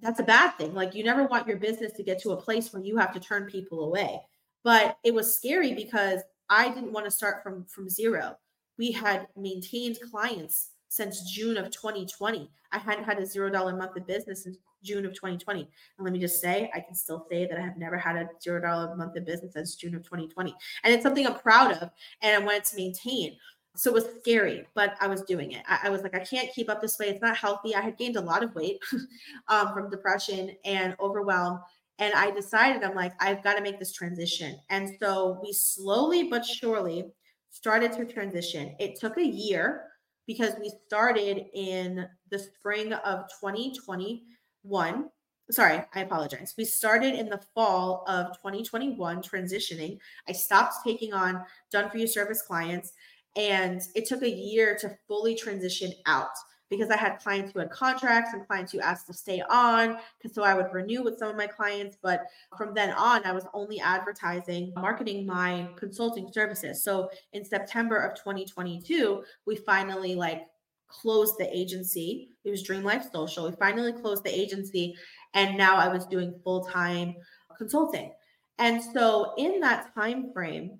that's 0.00 0.20
a 0.20 0.24
bad 0.24 0.52
thing. 0.52 0.74
Like, 0.74 0.94
you 0.94 1.02
never 1.02 1.24
want 1.24 1.48
your 1.48 1.56
business 1.56 1.92
to 1.94 2.02
get 2.02 2.20
to 2.22 2.30
a 2.30 2.40
place 2.40 2.72
where 2.72 2.82
you 2.82 2.96
have 2.96 3.12
to 3.12 3.20
turn 3.20 3.46
people 3.46 3.84
away. 3.84 4.20
But 4.62 4.96
it 5.02 5.12
was 5.12 5.36
scary 5.36 5.74
because 5.74 6.20
I 6.48 6.68
didn't 6.68 6.92
want 6.92 7.06
to 7.06 7.10
start 7.10 7.42
from 7.42 7.64
from 7.64 7.88
zero 7.88 8.36
we 8.78 8.92
had 8.92 9.28
maintained 9.36 9.98
clients 10.10 10.70
since 10.92 11.22
June 11.22 11.56
of 11.56 11.70
2020. 11.70 12.50
I 12.70 12.76
hadn't 12.76 13.04
had 13.04 13.18
a 13.18 13.24
zero 13.24 13.48
dollar 13.48 13.74
month 13.74 13.96
of 13.96 14.06
business 14.06 14.42
since 14.42 14.58
June 14.84 15.06
of 15.06 15.14
2020. 15.14 15.60
And 15.62 16.04
let 16.04 16.12
me 16.12 16.18
just 16.18 16.38
say, 16.38 16.70
I 16.74 16.80
can 16.80 16.94
still 16.94 17.26
say 17.30 17.46
that 17.46 17.58
I 17.58 17.62
have 17.62 17.78
never 17.78 17.96
had 17.96 18.16
a 18.16 18.28
zero 18.42 18.60
dollar 18.60 18.94
month 18.94 19.16
of 19.16 19.24
business 19.24 19.54
since 19.54 19.74
June 19.74 19.94
of 19.94 20.02
2020. 20.02 20.54
And 20.84 20.92
it's 20.92 21.02
something 21.02 21.26
I'm 21.26 21.38
proud 21.38 21.72
of 21.72 21.90
and 22.20 22.36
I 22.36 22.44
wanted 22.44 22.66
to 22.66 22.76
maintain. 22.76 23.38
So 23.74 23.90
it 23.90 23.94
was 23.94 24.04
scary, 24.20 24.66
but 24.74 24.94
I 25.00 25.06
was 25.06 25.22
doing 25.22 25.52
it. 25.52 25.62
I, 25.66 25.78
I, 25.84 25.88
was 25.88 26.02
like, 26.02 26.14
I 26.14 26.18
can't 26.18 26.52
keep 26.52 26.68
up 26.68 26.82
this 26.82 26.98
way. 26.98 27.08
It's 27.08 27.22
not 27.22 27.38
healthy. 27.38 27.74
I 27.74 27.80
had 27.80 27.96
gained 27.96 28.16
a 28.16 28.20
lot 28.20 28.42
of 28.42 28.54
weight 28.54 28.78
um, 29.48 29.72
from 29.72 29.88
depression 29.88 30.54
and 30.66 30.94
overwhelm. 31.00 31.60
And 32.00 32.12
I 32.12 32.32
decided, 32.32 32.84
I'm 32.84 32.94
like, 32.94 33.14
I've 33.18 33.42
got 33.42 33.54
to 33.54 33.62
make 33.62 33.78
this 33.78 33.94
transition. 33.94 34.58
And 34.68 34.90
so 35.00 35.40
we 35.42 35.54
slowly 35.54 36.24
but 36.24 36.44
surely 36.44 37.06
started 37.50 37.92
to 37.92 38.04
transition. 38.04 38.76
It 38.78 39.00
took 39.00 39.16
a 39.16 39.24
year 39.24 39.84
because 40.26 40.54
we 40.60 40.72
started 40.86 41.46
in 41.54 42.06
the 42.30 42.38
spring 42.38 42.92
of 42.92 43.24
2021. 43.40 45.08
Sorry, 45.50 45.84
I 45.94 46.00
apologize. 46.00 46.54
We 46.56 46.64
started 46.64 47.14
in 47.14 47.28
the 47.28 47.42
fall 47.54 48.04
of 48.06 48.28
2021 48.38 49.22
transitioning. 49.22 49.98
I 50.28 50.32
stopped 50.32 50.76
taking 50.84 51.12
on 51.12 51.44
done 51.70 51.90
for 51.90 51.98
you 51.98 52.06
service 52.06 52.42
clients 52.42 52.92
and 53.36 53.80
it 53.94 54.06
took 54.06 54.22
a 54.22 54.30
year 54.30 54.76
to 54.80 54.96
fully 55.08 55.34
transition 55.34 55.92
out 56.06 56.30
because 56.72 56.88
I 56.88 56.96
had 56.96 57.18
clients 57.18 57.52
who 57.52 57.58
had 57.58 57.70
contracts 57.70 58.32
and 58.32 58.46
clients 58.46 58.72
who 58.72 58.80
asked 58.80 59.06
to 59.08 59.12
stay 59.12 59.42
on. 59.50 59.98
So 60.32 60.42
I 60.42 60.54
would 60.54 60.72
renew 60.72 61.02
with 61.02 61.18
some 61.18 61.28
of 61.28 61.36
my 61.36 61.46
clients. 61.46 61.98
But 62.02 62.22
from 62.56 62.72
then 62.72 62.92
on, 62.94 63.26
I 63.26 63.32
was 63.32 63.44
only 63.52 63.78
advertising, 63.78 64.72
marketing 64.74 65.26
my 65.26 65.68
consulting 65.76 66.32
services. 66.32 66.82
So 66.82 67.10
in 67.34 67.44
September 67.44 67.98
of 67.98 68.14
2022, 68.16 69.22
we 69.44 69.54
finally 69.54 70.14
like 70.14 70.46
closed 70.88 71.36
the 71.38 71.54
agency. 71.54 72.30
It 72.42 72.50
was 72.50 72.62
Dream 72.62 72.84
Life 72.84 73.04
Social. 73.12 73.50
We 73.50 73.54
finally 73.56 73.92
closed 73.92 74.24
the 74.24 74.34
agency. 74.34 74.96
And 75.34 75.58
now 75.58 75.76
I 75.76 75.88
was 75.88 76.06
doing 76.06 76.40
full 76.42 76.64
time 76.64 77.16
consulting. 77.58 78.12
And 78.56 78.82
so 78.82 79.34
in 79.36 79.60
that 79.60 79.94
time 79.94 80.32
frame, 80.32 80.78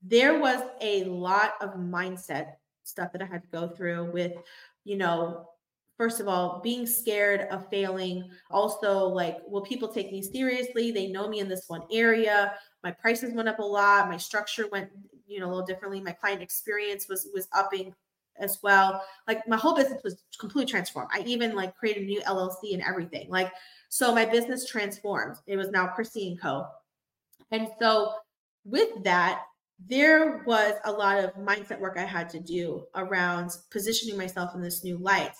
there 0.00 0.38
was 0.38 0.62
a 0.80 1.02
lot 1.06 1.54
of 1.60 1.70
mindset 1.70 2.52
stuff 2.90 3.12
that 3.12 3.22
I 3.22 3.26
had 3.26 3.42
to 3.42 3.48
go 3.48 3.68
through 3.68 4.10
with, 4.12 4.32
you 4.84 4.96
know, 4.96 5.48
first 5.96 6.18
of 6.18 6.28
all, 6.28 6.60
being 6.62 6.86
scared 6.86 7.42
of 7.50 7.68
failing. 7.68 8.30
Also, 8.50 9.06
like, 9.06 9.36
will 9.46 9.60
people 9.60 9.88
take 9.88 10.10
me 10.10 10.22
seriously? 10.22 10.90
They 10.90 11.08
know 11.08 11.28
me 11.28 11.40
in 11.40 11.48
this 11.48 11.68
one 11.68 11.82
area. 11.92 12.54
My 12.82 12.90
prices 12.90 13.34
went 13.34 13.48
up 13.48 13.58
a 13.58 13.62
lot. 13.62 14.08
My 14.08 14.16
structure 14.16 14.66
went, 14.72 14.90
you 15.26 15.40
know, 15.40 15.46
a 15.46 15.50
little 15.50 15.66
differently. 15.66 16.00
My 16.00 16.12
client 16.12 16.42
experience 16.42 17.08
was 17.08 17.28
was 17.34 17.48
upping 17.52 17.94
as 18.38 18.58
well. 18.62 19.02
Like 19.28 19.46
my 19.46 19.56
whole 19.56 19.76
business 19.76 20.02
was 20.02 20.24
completely 20.38 20.70
transformed. 20.70 21.10
I 21.12 21.20
even 21.26 21.54
like 21.54 21.76
created 21.76 22.04
a 22.04 22.06
new 22.06 22.20
LLC 22.22 22.72
and 22.72 22.82
everything. 22.82 23.28
Like, 23.28 23.52
so 23.88 24.14
my 24.14 24.24
business 24.24 24.66
transformed. 24.66 25.36
It 25.46 25.56
was 25.56 25.70
now 25.70 25.86
Chrissy 25.86 26.28
and 26.28 26.40
Co. 26.40 26.66
And 27.50 27.68
so 27.78 28.14
with 28.64 29.04
that, 29.04 29.42
there 29.86 30.42
was 30.46 30.74
a 30.84 30.92
lot 30.92 31.18
of 31.18 31.34
mindset 31.34 31.80
work 31.80 31.96
I 31.96 32.04
had 32.04 32.28
to 32.30 32.40
do 32.40 32.86
around 32.94 33.50
positioning 33.70 34.16
myself 34.16 34.54
in 34.54 34.62
this 34.62 34.84
new 34.84 34.98
light. 34.98 35.32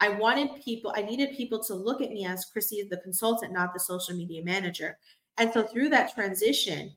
I 0.00 0.10
wanted 0.10 0.62
people, 0.62 0.92
I 0.96 1.02
needed 1.02 1.36
people 1.36 1.62
to 1.64 1.74
look 1.74 2.00
at 2.00 2.10
me 2.10 2.24
as 2.24 2.44
Chrissy, 2.44 2.86
the 2.88 2.98
consultant, 2.98 3.52
not 3.52 3.74
the 3.74 3.80
social 3.80 4.14
media 4.14 4.44
manager. 4.44 4.98
And 5.36 5.52
so 5.52 5.62
through 5.62 5.88
that 5.90 6.14
transition, 6.14 6.92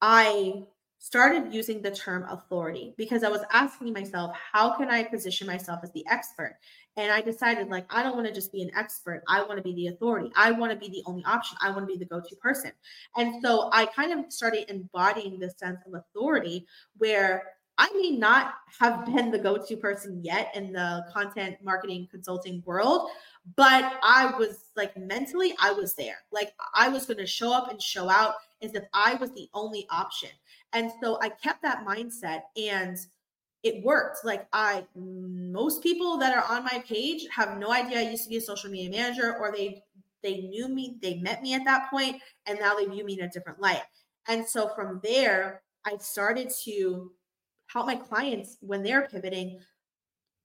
I 0.00 0.62
started 0.98 1.54
using 1.54 1.80
the 1.80 1.90
term 1.90 2.26
authority 2.28 2.94
because 2.96 3.22
I 3.22 3.28
was 3.28 3.42
asking 3.52 3.92
myself, 3.92 4.36
how 4.52 4.76
can 4.76 4.90
I 4.90 5.04
position 5.04 5.46
myself 5.46 5.80
as 5.82 5.92
the 5.92 6.04
expert? 6.10 6.58
And 6.96 7.12
I 7.12 7.20
decided, 7.20 7.68
like, 7.68 7.86
I 7.90 8.02
don't 8.02 8.16
want 8.16 8.26
to 8.26 8.34
just 8.34 8.50
be 8.50 8.62
an 8.62 8.70
expert. 8.76 9.22
I 9.28 9.42
want 9.44 9.58
to 9.58 9.62
be 9.62 9.74
the 9.74 9.86
authority. 9.88 10.32
I 10.36 10.50
want 10.50 10.72
to 10.72 10.78
be 10.78 10.88
the 10.88 11.02
only 11.06 11.24
option. 11.24 11.56
I 11.62 11.70
want 11.70 11.82
to 11.82 11.86
be 11.86 11.96
the 11.96 12.04
go 12.04 12.20
to 12.20 12.36
person. 12.36 12.72
And 13.16 13.40
so 13.42 13.70
I 13.72 13.86
kind 13.86 14.12
of 14.12 14.32
started 14.32 14.68
embodying 14.68 15.38
this 15.38 15.54
sense 15.58 15.78
of 15.86 15.94
authority 15.94 16.66
where 16.96 17.44
I 17.78 17.88
may 17.94 18.10
not 18.10 18.54
have 18.80 19.06
been 19.06 19.30
the 19.30 19.38
go 19.38 19.56
to 19.56 19.76
person 19.76 20.20
yet 20.24 20.50
in 20.56 20.72
the 20.72 21.06
content 21.12 21.58
marketing 21.62 22.08
consulting 22.10 22.60
world, 22.66 23.08
but 23.54 23.98
I 24.02 24.34
was 24.36 24.64
like 24.76 24.96
mentally, 24.96 25.54
I 25.60 25.70
was 25.72 25.94
there. 25.94 26.18
Like 26.32 26.52
I 26.74 26.88
was 26.88 27.06
going 27.06 27.18
to 27.18 27.26
show 27.26 27.52
up 27.52 27.70
and 27.70 27.80
show 27.80 28.10
out 28.10 28.34
as 28.62 28.74
if 28.74 28.82
I 28.92 29.14
was 29.14 29.30
the 29.30 29.48
only 29.54 29.86
option. 29.90 30.30
And 30.72 30.90
so 31.02 31.18
I 31.20 31.30
kept 31.30 31.62
that 31.62 31.84
mindset 31.86 32.42
and 32.56 32.96
it 33.62 33.82
worked. 33.82 34.24
Like 34.24 34.46
I 34.52 34.84
most 34.94 35.82
people 35.82 36.18
that 36.18 36.36
are 36.36 36.44
on 36.56 36.64
my 36.64 36.82
page 36.86 37.26
have 37.34 37.58
no 37.58 37.72
idea 37.72 37.98
I 37.98 38.10
used 38.10 38.24
to 38.24 38.30
be 38.30 38.36
a 38.36 38.40
social 38.40 38.70
media 38.70 38.90
manager 38.90 39.36
or 39.38 39.52
they 39.52 39.82
they 40.22 40.42
knew 40.42 40.68
me, 40.68 40.98
they 41.00 41.14
met 41.18 41.42
me 41.42 41.54
at 41.54 41.64
that 41.64 41.90
point 41.90 42.20
and 42.46 42.58
now 42.58 42.74
they 42.74 42.86
view 42.86 43.04
me 43.04 43.18
in 43.18 43.26
a 43.26 43.30
different 43.30 43.60
light. 43.60 43.82
And 44.26 44.46
so 44.46 44.68
from 44.74 45.00
there, 45.02 45.62
I 45.84 45.96
started 45.98 46.50
to 46.64 47.12
help 47.66 47.86
my 47.86 47.94
clients 47.94 48.56
when 48.60 48.82
they're 48.82 49.08
pivoting 49.08 49.60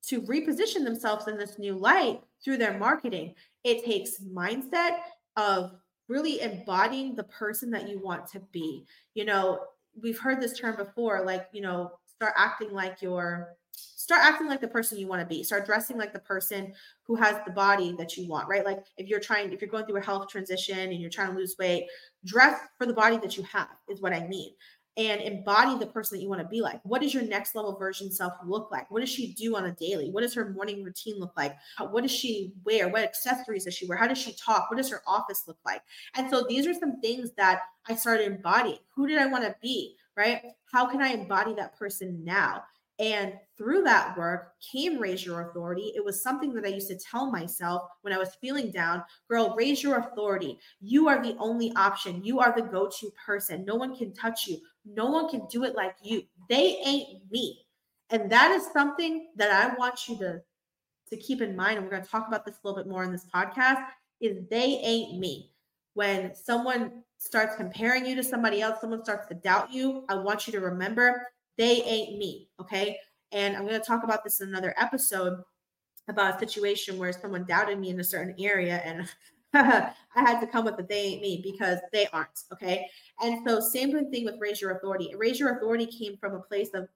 to 0.08 0.22
reposition 0.22 0.84
themselves 0.84 1.28
in 1.28 1.38
this 1.38 1.58
new 1.58 1.74
light 1.74 2.22
through 2.44 2.58
their 2.58 2.78
marketing. 2.78 3.34
It 3.64 3.86
takes 3.86 4.22
mindset 4.22 4.98
of 5.38 5.72
really 6.08 6.42
embodying 6.42 7.16
the 7.16 7.24
person 7.24 7.72
that 7.72 7.88
you 7.88 8.00
want 8.00 8.28
to 8.28 8.42
be. 8.52 8.86
You 9.16 9.26
know, 9.26 9.62
we've 10.02 10.20
heard 10.20 10.42
this 10.42 10.58
term 10.58 10.76
before 10.76 11.24
like, 11.26 11.48
you 11.52 11.62
know, 11.62 11.92
start 12.06 12.34
acting 12.38 12.72
like 12.72 13.02
your 13.02 13.56
start 13.76 14.22
acting 14.22 14.48
like 14.48 14.60
the 14.60 14.68
person 14.68 14.98
you 14.98 15.08
want 15.08 15.22
to 15.22 15.26
be 15.26 15.44
start 15.44 15.66
dressing 15.66 15.98
like 15.98 16.12
the 16.12 16.20
person 16.20 16.74
who 17.04 17.16
has 17.16 17.38
the 17.46 17.52
body 17.52 17.96
that 17.98 18.18
you 18.18 18.28
want 18.28 18.48
right? 18.48 18.66
Like 18.66 18.84
if 18.98 19.08
you're 19.08 19.20
trying 19.20 19.52
if 19.52 19.62
you're 19.62 19.70
going 19.70 19.86
through 19.86 19.98
a 19.98 20.02
health 20.02 20.28
transition 20.30 20.78
and 20.78 21.00
you're 21.00 21.10
trying 21.10 21.32
to 21.32 21.38
lose 21.38 21.56
weight 21.58 21.88
dress 22.26 22.60
for 22.78 22.86
the 22.86 22.94
body 22.94 23.18
that 23.18 23.38
you 23.38 23.44
have 23.44 23.70
is 23.90 24.02
what 24.02 24.14
i 24.14 24.26
mean 24.28 24.52
and 24.96 25.22
embody 25.22 25.78
the 25.78 25.88
person 25.88 26.18
that 26.18 26.24
you 26.24 26.30
want 26.30 26.42
to 26.42 26.48
be 26.48 26.62
like. 26.62 26.80
What 26.84 27.02
does 27.02 27.14
your 27.14 27.24
next 27.24 27.56
level 27.56 27.78
version 27.78 28.12
self 28.12 28.34
look 28.46 28.70
like? 28.72 28.90
What 28.92 29.00
does 29.00 29.10
she 29.10 29.34
do 29.34 29.56
on 29.56 29.66
a 29.66 29.72
daily? 29.72 30.12
What 30.12 30.22
does 30.22 30.34
her 30.36 30.52
morning 30.52 30.84
routine 30.84 31.20
look 31.20 31.34
like? 31.36 31.56
Uh, 31.80 31.88
what 31.88 32.04
does 32.04 32.12
she 32.12 32.54
wear? 32.64 32.90
What 32.90 33.04
accessories 33.04 33.66
does 33.66 33.74
she 33.74 33.88
wear? 33.88 33.98
How 33.98 34.08
does 34.08 34.20
she 34.20 34.34
talk? 34.34 34.70
What 34.70 34.78
does 34.78 34.90
her 34.90 35.02
office 35.08 35.44
look 35.48 35.58
like? 35.66 35.82
And 36.16 36.30
so 36.30 36.46
these 36.48 36.68
are 36.68 36.74
some 36.74 37.02
things 37.02 37.32
that 37.38 37.62
I 37.88 37.96
started 37.96 38.28
embodying. 38.28 38.80
Who 38.96 39.08
did 39.08 39.18
I 39.18 39.26
want 39.26 39.44
to 39.46 39.56
be? 39.62 39.96
Right? 40.16 40.42
How 40.72 40.86
can 40.86 41.02
I 41.02 41.10
embody 41.10 41.56
that 41.56 41.78
person 41.78 42.24
now? 42.24 42.64
And 43.00 43.34
through 43.58 43.84
that 43.84 44.16
work 44.18 44.54
came 44.72 45.00
Raise 45.00 45.26
Your 45.26 45.50
Authority. 45.50 45.92
It 45.96 46.06
was 46.06 46.22
something 46.22 46.54
that 46.54 46.64
I 46.64 46.70
used 46.70 46.90
to 46.90 46.98
tell 46.98 47.32
myself 47.32 47.90
when 48.02 48.14
I 48.14 48.20
was 48.20 48.36
feeling 48.40 48.72
down 48.72 49.04
girl, 49.28 49.56
raise 49.58 49.82
your 49.82 49.98
authority. 49.98 50.60
You 50.80 51.08
are 51.08 51.22
the 51.22 51.36
only 51.40 51.74
option. 51.76 52.24
You 52.24 52.40
are 52.40 52.54
the 52.56 52.62
go 52.62 52.88
to 53.00 53.12
person. 53.26 53.66
No 53.66 53.76
one 53.76 53.96
can 53.96 54.14
touch 54.14 54.48
you. 54.48 54.60
No 54.86 55.06
one 55.06 55.30
can 55.30 55.46
do 55.50 55.64
it 55.64 55.76
like 55.76 55.96
you. 56.04 56.24
They 56.50 56.78
ain't 56.86 57.32
me. 57.32 57.66
And 58.10 58.32
that 58.32 58.52
is 58.52 58.68
something 58.72 59.28
that 59.38 59.52
I 59.52 59.76
want 59.76 60.08
you 60.08 60.18
to, 60.20 60.42
to 61.10 61.18
keep 61.18 61.42
in 61.42 61.56
mind. 61.56 61.78
And 61.78 61.86
we're 61.86 61.92
going 61.92 62.04
to 62.04 62.10
talk 62.10 62.28
about 62.28 62.46
this 62.46 62.56
a 62.56 62.68
little 62.68 62.82
bit 62.84 62.90
more 62.90 63.04
in 63.04 63.12
this 63.12 63.26
podcast 63.34 63.84
is 64.20 64.38
they 64.50 64.80
ain't 64.84 65.20
me. 65.20 65.52
When 65.94 66.36
someone 66.36 67.04
starts 67.18 67.56
comparing 67.56 68.06
you 68.06 68.16
to 68.16 68.24
somebody 68.24 68.62
else, 68.62 68.82
someone 68.82 69.04
starts 69.04 69.28
to 69.28 69.36
doubt 69.36 69.72
you, 69.72 70.06
I 70.10 70.16
want 70.16 70.48
you 70.48 70.54
to 70.54 70.60
remember 70.60 71.28
they 71.58 71.82
ain't 71.84 72.18
me. 72.18 72.50
Okay. 72.60 72.98
And 73.32 73.56
I'm 73.56 73.66
going 73.68 73.80
to 73.80 73.86
talk 73.86 74.04
about 74.04 74.24
this 74.24 74.42
in 74.42 74.50
another 74.50 74.74
episode 74.78 75.40
about 76.08 76.36
a 76.36 76.40
situation 76.40 76.98
where 76.98 77.14
someone 77.14 77.46
doubted 77.46 77.80
me 77.80 77.90
in 77.90 78.00
a 78.00 78.04
certain 78.04 78.36
area 78.40 78.82
and 78.84 79.08
I 79.56 79.94
had 80.16 80.40
to 80.40 80.48
come 80.48 80.66
with 80.66 80.78
the 80.78 80.84
they 80.84 81.02
ain't 81.02 81.22
me 81.22 81.42
because 81.44 81.80
they 81.92 82.08
aren't. 82.08 82.44
Okay. 82.52 82.88
And 83.22 83.48
so, 83.48 83.60
same 83.60 83.92
thing 84.10 84.26
with 84.26 84.36
Raise 84.40 84.60
Your 84.60 84.72
Authority. 84.72 85.14
Raise 85.16 85.40
Your 85.40 85.58
Authority 85.58 85.86
came 85.86 86.18
from 86.18 86.34
a 86.34 86.40
place 86.40 86.70
of 86.74 86.88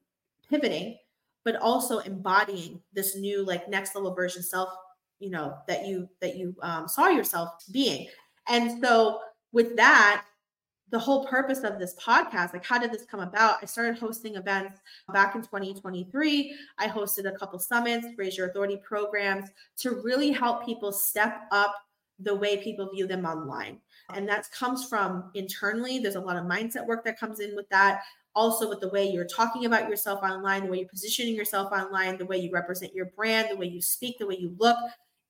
pivoting, 0.49 0.97
but 1.45 1.55
also 1.57 1.99
embodying 1.99 2.81
this 2.93 3.15
new, 3.15 3.45
like, 3.45 3.69
next 3.69 3.93
level 3.93 4.13
version 4.13 4.41
self, 4.41 4.69
you 5.19 5.29
know, 5.29 5.55
that 5.67 5.85
you, 5.85 6.09
that 6.19 6.35
you 6.35 6.55
um, 6.63 6.87
saw 6.87 7.09
yourself 7.09 7.63
being. 7.71 8.07
And 8.47 8.83
so, 8.83 9.19
with 9.51 9.75
that, 9.75 10.23
the 10.89 10.99
whole 10.99 11.25
purpose 11.27 11.63
of 11.63 11.79
this 11.79 11.95
podcast 11.95 12.53
like 12.53 12.63
how 12.63 12.79
did 12.79 12.93
this 12.93 13.03
come 13.03 13.19
about 13.19 13.57
i 13.61 13.65
started 13.65 13.97
hosting 13.97 14.35
events 14.35 14.79
back 15.11 15.35
in 15.35 15.41
2023 15.41 16.55
i 16.77 16.87
hosted 16.87 17.27
a 17.27 17.37
couple 17.37 17.59
summits 17.59 18.07
raise 18.15 18.37
your 18.37 18.47
authority 18.47 18.79
programs 18.85 19.49
to 19.75 20.01
really 20.01 20.31
help 20.31 20.65
people 20.65 20.93
step 20.93 21.41
up 21.51 21.75
the 22.19 22.33
way 22.33 22.57
people 22.57 22.89
view 22.93 23.07
them 23.07 23.25
online 23.25 23.79
and 24.13 24.27
that 24.27 24.49
comes 24.51 24.87
from 24.87 25.29
internally 25.35 25.99
there's 25.99 26.15
a 26.15 26.19
lot 26.19 26.37
of 26.37 26.45
mindset 26.45 26.85
work 26.85 27.03
that 27.03 27.19
comes 27.19 27.39
in 27.39 27.55
with 27.55 27.69
that 27.69 28.01
also 28.35 28.69
with 28.69 28.79
the 28.79 28.89
way 28.89 29.07
you're 29.09 29.25
talking 29.25 29.65
about 29.65 29.89
yourself 29.89 30.21
online 30.23 30.63
the 30.63 30.71
way 30.71 30.79
you're 30.79 30.87
positioning 30.87 31.35
yourself 31.35 31.71
online 31.71 32.17
the 32.17 32.25
way 32.25 32.37
you 32.37 32.49
represent 32.51 32.93
your 32.93 33.07
brand 33.15 33.47
the 33.51 33.55
way 33.55 33.67
you 33.67 33.81
speak 33.81 34.17
the 34.17 34.25
way 34.25 34.37
you 34.37 34.55
look 34.57 34.77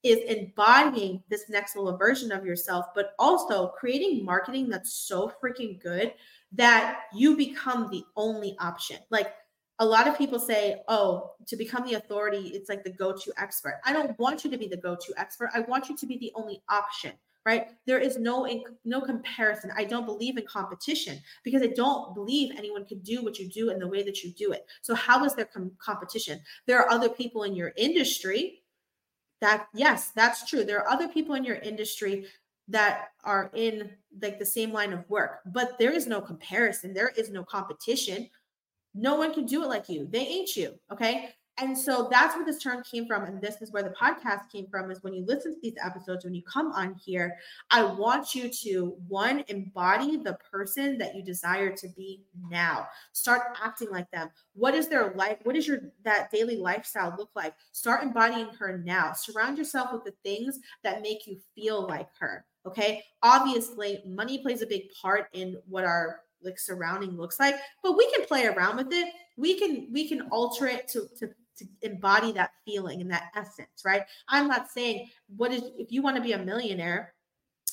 is 0.04 0.20
embodying 0.28 1.24
this 1.30 1.50
next 1.50 1.76
level 1.76 1.98
version 1.98 2.32
of 2.32 2.46
yourself, 2.46 2.88
but 2.96 3.14
also 3.20 3.70
creating 3.70 4.24
marketing 4.24 4.70
that's 4.70 4.94
so 4.94 5.32
freaking 5.44 5.82
good 5.82 6.14
that 6.54 7.02
you 7.14 7.36
become 7.36 7.90
the 7.90 8.04
only 8.16 8.56
option. 8.60 8.98
Like 9.10 9.34
a 9.80 9.86
lot 9.86 10.08
of 10.08 10.18
people 10.18 10.40
say, 10.40 10.82
oh, 10.88 11.32
to 11.46 11.56
become 11.56 11.86
the 11.86 11.96
authority, 11.96 12.50
it's 12.54 12.70
like 12.70 12.84
the 12.84 12.92
go 12.92 13.14
to 13.14 13.34
expert. 13.38 13.80
I 13.86 13.94
don't 13.94 14.18
want 14.20 14.44
you 14.44 14.52
to 14.52 14.58
be 14.58 14.68
the 14.68 14.78
go 14.78 14.96
to 14.96 15.14
expert. 15.18 15.50
I 15.54 15.62
want 15.62 15.90
you 15.90 15.96
to 15.98 16.06
be 16.06 16.18
the 16.18 16.32
only 16.36 16.62
option. 16.70 17.14
Right? 17.46 17.70
There 17.86 18.00
is 18.00 18.18
no 18.18 18.46
no 18.84 19.00
comparison. 19.00 19.72
I 19.78 19.86
don't 19.86 20.06
believe 20.06 20.38
in 20.38 20.46
competition 20.46 21.18
because 21.46 21.62
I 21.62 21.68
don't 21.68 22.14
believe 22.14 22.52
anyone 22.58 22.84
can 22.84 23.00
do 23.00 23.24
what 23.24 23.40
you 23.40 23.48
do 23.48 23.70
in 23.70 23.80
the 23.80 23.88
way 23.88 24.04
that 24.04 24.22
you 24.22 24.32
do 24.32 24.52
it. 24.52 24.66
So 24.82 24.94
how 24.94 25.24
is 25.24 25.34
there 25.34 25.46
com- 25.46 25.72
competition? 25.80 26.42
There 26.66 26.78
are 26.78 26.92
other 26.92 27.08
people 27.08 27.44
in 27.44 27.56
your 27.56 27.72
industry 27.78 28.64
that 29.40 29.68
yes 29.74 30.12
that's 30.16 30.50
true 30.50 30.64
there 30.64 30.80
are 30.80 30.90
other 30.90 31.08
people 31.08 31.36
in 31.36 31.44
your 31.44 31.58
industry 31.58 32.26
that 32.68 33.10
are 33.24 33.52
in 33.54 33.90
like 34.22 34.40
the 34.40 34.46
same 34.46 34.72
line 34.72 34.94
of 34.94 35.08
work 35.10 35.40
but 35.48 35.78
there 35.78 35.92
is 35.92 36.08
no 36.08 36.20
comparison 36.20 36.94
there 36.94 37.12
is 37.16 37.30
no 37.30 37.44
competition 37.44 38.28
no 38.94 39.16
one 39.16 39.34
can 39.34 39.46
do 39.46 39.64
it 39.64 39.68
like 39.68 39.90
you 39.90 40.08
they 40.12 40.26
ain't 40.26 40.56
you 40.56 40.74
okay 40.92 41.30
and 41.60 41.76
so 41.76 42.08
that's 42.12 42.36
where 42.36 42.46
this 42.46 42.62
term 42.62 42.84
came 42.84 43.08
from. 43.08 43.24
And 43.24 43.42
this 43.42 43.62
is 43.62 43.72
where 43.72 43.82
the 43.82 43.90
podcast 43.90 44.52
came 44.52 44.68
from 44.70 44.92
is 44.92 45.02
when 45.02 45.14
you 45.14 45.26
listen 45.26 45.56
to 45.56 45.60
these 45.62 45.76
episodes, 45.84 46.24
when 46.24 46.36
you 46.36 46.44
come 46.44 46.72
on 46.72 46.96
here, 47.04 47.36
I 47.72 47.84
want 47.84 48.36
you 48.36 48.50
to 48.50 48.96
one, 49.08 49.44
embody 49.48 50.18
the 50.18 50.38
person 50.52 50.98
that 51.00 51.16
you 51.16 51.24
desire 51.24 51.76
to 51.76 51.88
be 51.90 52.22
now. 52.50 52.88
Start 53.14 53.58
acting 53.62 53.90
like 53.90 54.10
them. 54.12 54.30
What 54.54 54.76
is 54.76 54.88
their 54.88 55.14
life? 55.16 55.38
What 55.44 55.56
is 55.56 55.68
your 55.68 55.80
that 56.04 56.30
daily 56.32 56.58
lifestyle 56.58 57.16
look 57.18 57.32
like? 57.36 57.56
Start 57.72 58.04
embodying 58.04 58.50
her 58.60 58.78
now. 58.78 59.14
Surround 59.14 59.58
yourself 59.58 59.92
with 59.92 60.04
the 60.04 60.14
things 60.24 60.60
that 60.84 61.02
make 61.02 61.26
you 61.26 61.40
feel 61.56 61.88
like 61.88 62.10
her. 62.20 62.46
Okay. 62.68 63.04
Obviously, 63.24 64.04
money 64.06 64.40
plays 64.40 64.62
a 64.62 64.68
big 64.68 64.84
part 65.02 65.28
in 65.34 65.58
what 65.68 65.86
our 65.86 66.20
like 66.44 66.60
surrounding 66.60 67.18
looks 67.18 67.40
like, 67.40 67.56
but 67.84 67.98
we 67.98 68.12
can 68.12 68.26
play 68.26 68.46
around 68.46 68.78
with 68.78 68.92
it. 68.92 69.14
We 69.38 69.58
can 69.58 69.88
we 69.92 70.08
can 70.08 70.22
alter 70.32 70.68
it 70.68 70.88
to 70.90 71.08
to 71.20 71.30
to 71.58 71.66
embody 71.82 72.32
that 72.34 72.52
feeling 72.66 73.02
and 73.02 73.12
that 73.12 73.32
essence, 73.36 73.84
right? 73.84 74.04
I'm 74.30 74.48
not 74.48 74.70
saying 74.70 75.10
what 75.36 75.52
is 75.52 75.64
if 75.78 75.92
you 75.92 76.02
want 76.02 76.16
to 76.18 76.22
be 76.22 76.34
a 76.34 76.38
millionaire 76.38 77.14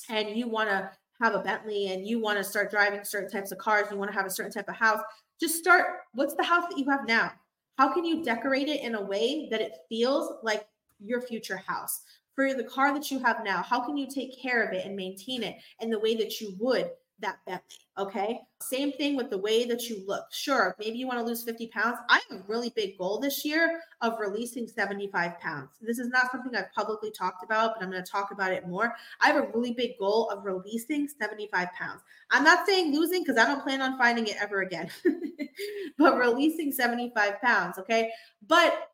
and 0.09 0.29
you 0.29 0.47
want 0.47 0.69
to 0.69 0.89
have 1.21 1.35
a 1.35 1.39
Bentley 1.39 1.93
and 1.93 2.05
you 2.05 2.19
want 2.19 2.37
to 2.37 2.43
start 2.43 2.71
driving 2.71 3.03
certain 3.03 3.29
types 3.29 3.51
of 3.51 3.57
cars, 3.57 3.87
you 3.91 3.97
want 3.97 4.11
to 4.11 4.17
have 4.17 4.25
a 4.25 4.29
certain 4.29 4.51
type 4.51 4.67
of 4.67 4.75
house, 4.75 5.01
just 5.39 5.55
start 5.55 5.85
what's 6.13 6.35
the 6.35 6.43
house 6.43 6.65
that 6.69 6.77
you 6.77 6.89
have 6.89 7.07
now? 7.07 7.31
How 7.77 7.93
can 7.93 8.05
you 8.05 8.23
decorate 8.23 8.67
it 8.67 8.81
in 8.81 8.95
a 8.95 9.01
way 9.01 9.47
that 9.51 9.61
it 9.61 9.73
feels 9.89 10.33
like 10.43 10.67
your 10.99 11.21
future 11.21 11.57
house? 11.57 12.01
For 12.33 12.53
the 12.53 12.63
car 12.65 12.93
that 12.93 13.11
you 13.11 13.19
have 13.19 13.45
now, 13.45 13.61
how 13.61 13.85
can 13.85 13.95
you 13.95 14.07
take 14.09 14.41
care 14.41 14.61
of 14.61 14.73
it 14.73 14.85
and 14.85 14.95
maintain 14.95 15.41
it 15.41 15.55
in 15.79 15.89
the 15.89 15.99
way 15.99 16.15
that 16.15 16.41
you 16.41 16.53
would 16.59 16.89
that 17.19 17.37
Bentley. 17.45 17.77
Okay. 17.97 18.41
Same 18.61 18.91
thing 18.93 19.15
with 19.15 19.29
the 19.29 19.37
way 19.37 19.65
that 19.65 19.89
you 19.89 20.03
look. 20.05 20.25
Sure, 20.31 20.75
maybe 20.79 20.97
you 20.97 21.07
want 21.07 21.19
to 21.19 21.25
lose 21.25 21.43
50 21.43 21.67
pounds. 21.67 21.97
I 22.09 22.19
have 22.29 22.39
a 22.39 22.43
really 22.47 22.71
big 22.75 22.97
goal 22.97 23.19
this 23.19 23.45
year 23.45 23.79
of 24.01 24.19
releasing 24.19 24.67
75 24.67 25.39
pounds. 25.39 25.69
This 25.81 25.99
is 25.99 26.09
not 26.09 26.31
something 26.31 26.53
I've 26.55 26.71
publicly 26.73 27.11
talked 27.11 27.43
about, 27.43 27.75
but 27.75 27.83
I'm 27.83 27.91
going 27.91 28.03
to 28.03 28.11
talk 28.11 28.31
about 28.31 28.51
it 28.51 28.67
more. 28.67 28.93
I 29.21 29.27
have 29.27 29.37
a 29.37 29.47
really 29.53 29.71
big 29.71 29.91
goal 29.97 30.29
of 30.29 30.43
releasing 30.43 31.07
75 31.07 31.69
pounds. 31.73 32.01
I'm 32.31 32.43
not 32.43 32.67
saying 32.67 32.93
losing 32.93 33.23
because 33.23 33.37
I 33.37 33.45
don't 33.47 33.63
plan 33.63 33.81
on 33.81 33.97
finding 33.97 34.27
it 34.27 34.35
ever 34.41 34.61
again, 34.61 34.89
but 35.97 36.17
releasing 36.17 36.71
75 36.71 37.41
pounds. 37.41 37.77
Okay. 37.79 38.11
But 38.47 38.89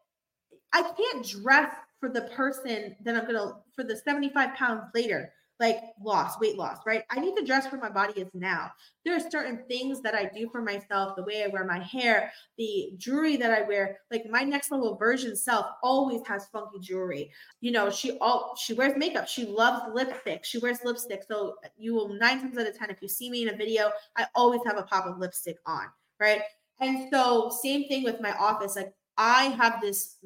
I 0.73 0.84
can't 0.84 1.27
dress 1.27 1.73
for 1.99 2.10
the 2.10 2.21
person 2.21 2.95
that 3.03 3.15
I'm 3.15 3.25
going 3.25 3.36
to, 3.36 3.55
for 3.75 3.84
the 3.84 3.95
75 3.95 4.55
pounds 4.55 4.84
later 4.93 5.31
like 5.62 5.80
loss, 6.04 6.39
weight 6.39 6.58
loss, 6.58 6.80
right? 6.88 7.04
I 7.12 7.19
need 7.19 7.36
to 7.38 7.45
dress 7.45 7.67
for 7.67 7.78
my 7.78 7.89
body 7.89 8.19
is 8.19 8.28
now. 8.34 8.71
There 9.06 9.15
are 9.15 9.30
certain 9.30 9.63
things 9.69 10.02
that 10.02 10.15
I 10.15 10.26
do 10.26 10.50
for 10.52 10.60
myself, 10.62 11.15
the 11.15 11.24
way 11.24 11.43
I 11.43 11.47
wear 11.47 11.63
my 11.63 11.80
hair, 11.80 12.32
the 12.58 12.93
jewelry 12.97 13.38
that 13.38 13.52
I 13.52 13.62
wear. 13.62 14.00
Like 14.10 14.26
my 14.28 14.41
next 14.41 14.71
level 14.71 14.97
version 14.97 15.36
self 15.36 15.67
always 15.84 16.21
has 16.28 16.47
funky 16.47 16.80
jewelry. 16.80 17.32
You 17.62 17.71
know, 17.71 17.91
she 17.91 18.17
all 18.17 18.56
she 18.60 18.74
wears 18.74 18.97
makeup. 18.97 19.28
She 19.28 19.45
loves 19.45 19.84
lipstick. 19.93 20.43
She 20.43 20.58
wears 20.58 20.80
lipstick. 20.84 21.24
So 21.28 21.54
you 21.78 21.93
will 21.93 22.10
nine 22.10 22.41
times 22.41 22.58
out 22.58 22.67
of 22.67 22.78
ten, 22.78 22.89
if 22.89 23.00
you 23.00 23.08
see 23.08 23.30
me 23.30 23.43
in 23.43 23.54
a 23.54 23.56
video, 23.56 23.91
I 24.17 24.26
always 24.34 24.62
have 24.65 24.78
a 24.78 24.84
pop 24.84 25.06
of 25.06 25.19
lipstick 25.19 25.58
on, 25.67 25.86
right? 26.19 26.41
And 26.80 27.08
so 27.13 27.52
same 27.62 27.88
thing 27.88 28.04
with 28.04 28.19
my 28.19 28.34
office. 28.34 28.76
Like 28.76 28.95
I 29.15 29.43
have 29.43 29.80
this 29.80 30.17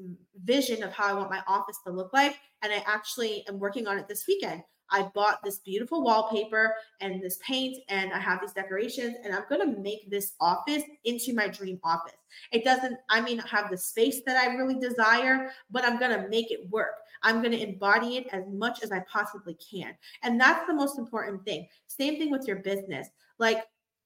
vision 0.46 0.82
of 0.82 0.94
how 0.94 1.08
I 1.10 1.14
want 1.14 1.30
my 1.30 1.42
office 1.46 1.80
to 1.86 1.92
look 1.92 2.14
like, 2.14 2.38
and 2.62 2.72
I 2.72 2.82
actually 2.88 3.46
am 3.50 3.60
working 3.60 3.86
on 3.86 3.98
it 3.98 4.08
this 4.08 4.26
weekend. 4.26 4.64
I 4.92 5.10
bought 5.14 5.44
this 5.44 5.60
beautiful 5.60 6.04
wallpaper 6.04 6.76
and 7.02 7.22
this 7.22 7.40
paint, 7.46 7.78
and 7.90 8.14
I 8.14 8.20
have 8.20 8.42
these 8.42 8.54
decorations, 8.54 9.16
and 9.24 9.34
I'm 9.34 9.44
to 9.62 9.82
make 9.82 10.10
this 10.10 10.34
office 10.40 10.84
into 11.04 11.34
my 11.34 11.48
dream 11.48 11.80
office. 11.84 12.14
It 12.52 12.64
doesn't, 12.64 12.98
I 13.10 13.22
not 13.36 13.50
have 13.50 13.70
the 13.70 13.78
space 13.78 14.22
that 14.26 14.38
I 14.38 14.56
really 14.56 14.80
desire, 14.80 15.52
but 15.72 15.86
I'm 15.86 16.00
to 16.12 16.28
make 16.30 16.52
it 16.52 16.70
work. 16.70 16.96
I'm 17.24 17.42
to 17.54 17.70
embody 17.70 18.18
it 18.18 18.28
as 18.32 18.44
much 18.52 18.84
as 18.84 18.92
I 18.92 19.04
possibly 19.12 19.56
can. 19.56 19.96
And 20.22 20.40
that's 20.40 20.68
the 20.68 20.74
most 20.74 21.00
important 21.00 21.44
thing. 21.46 21.68
Same 21.88 22.18
thing 22.18 22.30
with 22.30 22.48
your 22.48 22.58
business. 22.58 23.08
Like, 23.40 23.64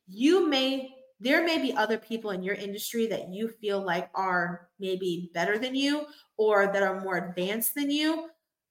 you 0.08 0.48
may 0.48 0.96
there 1.20 1.44
may 1.44 1.62
be 1.62 1.74
other 1.74 1.98
people 1.98 2.32
in 2.32 2.44
your 2.44 2.56
industry 2.56 3.06
that 3.08 3.30
you 3.30 3.50
feel 3.50 3.84
like 3.84 4.10
are 4.15 4.70
maybe 4.80 5.30
better 5.34 5.58
than 5.58 5.76
you 5.76 6.06
or 6.38 6.68
that 6.68 6.82
are 6.82 7.02
more 7.02 7.18
advanced 7.18 7.76
than 7.76 7.92
you 7.92 8.30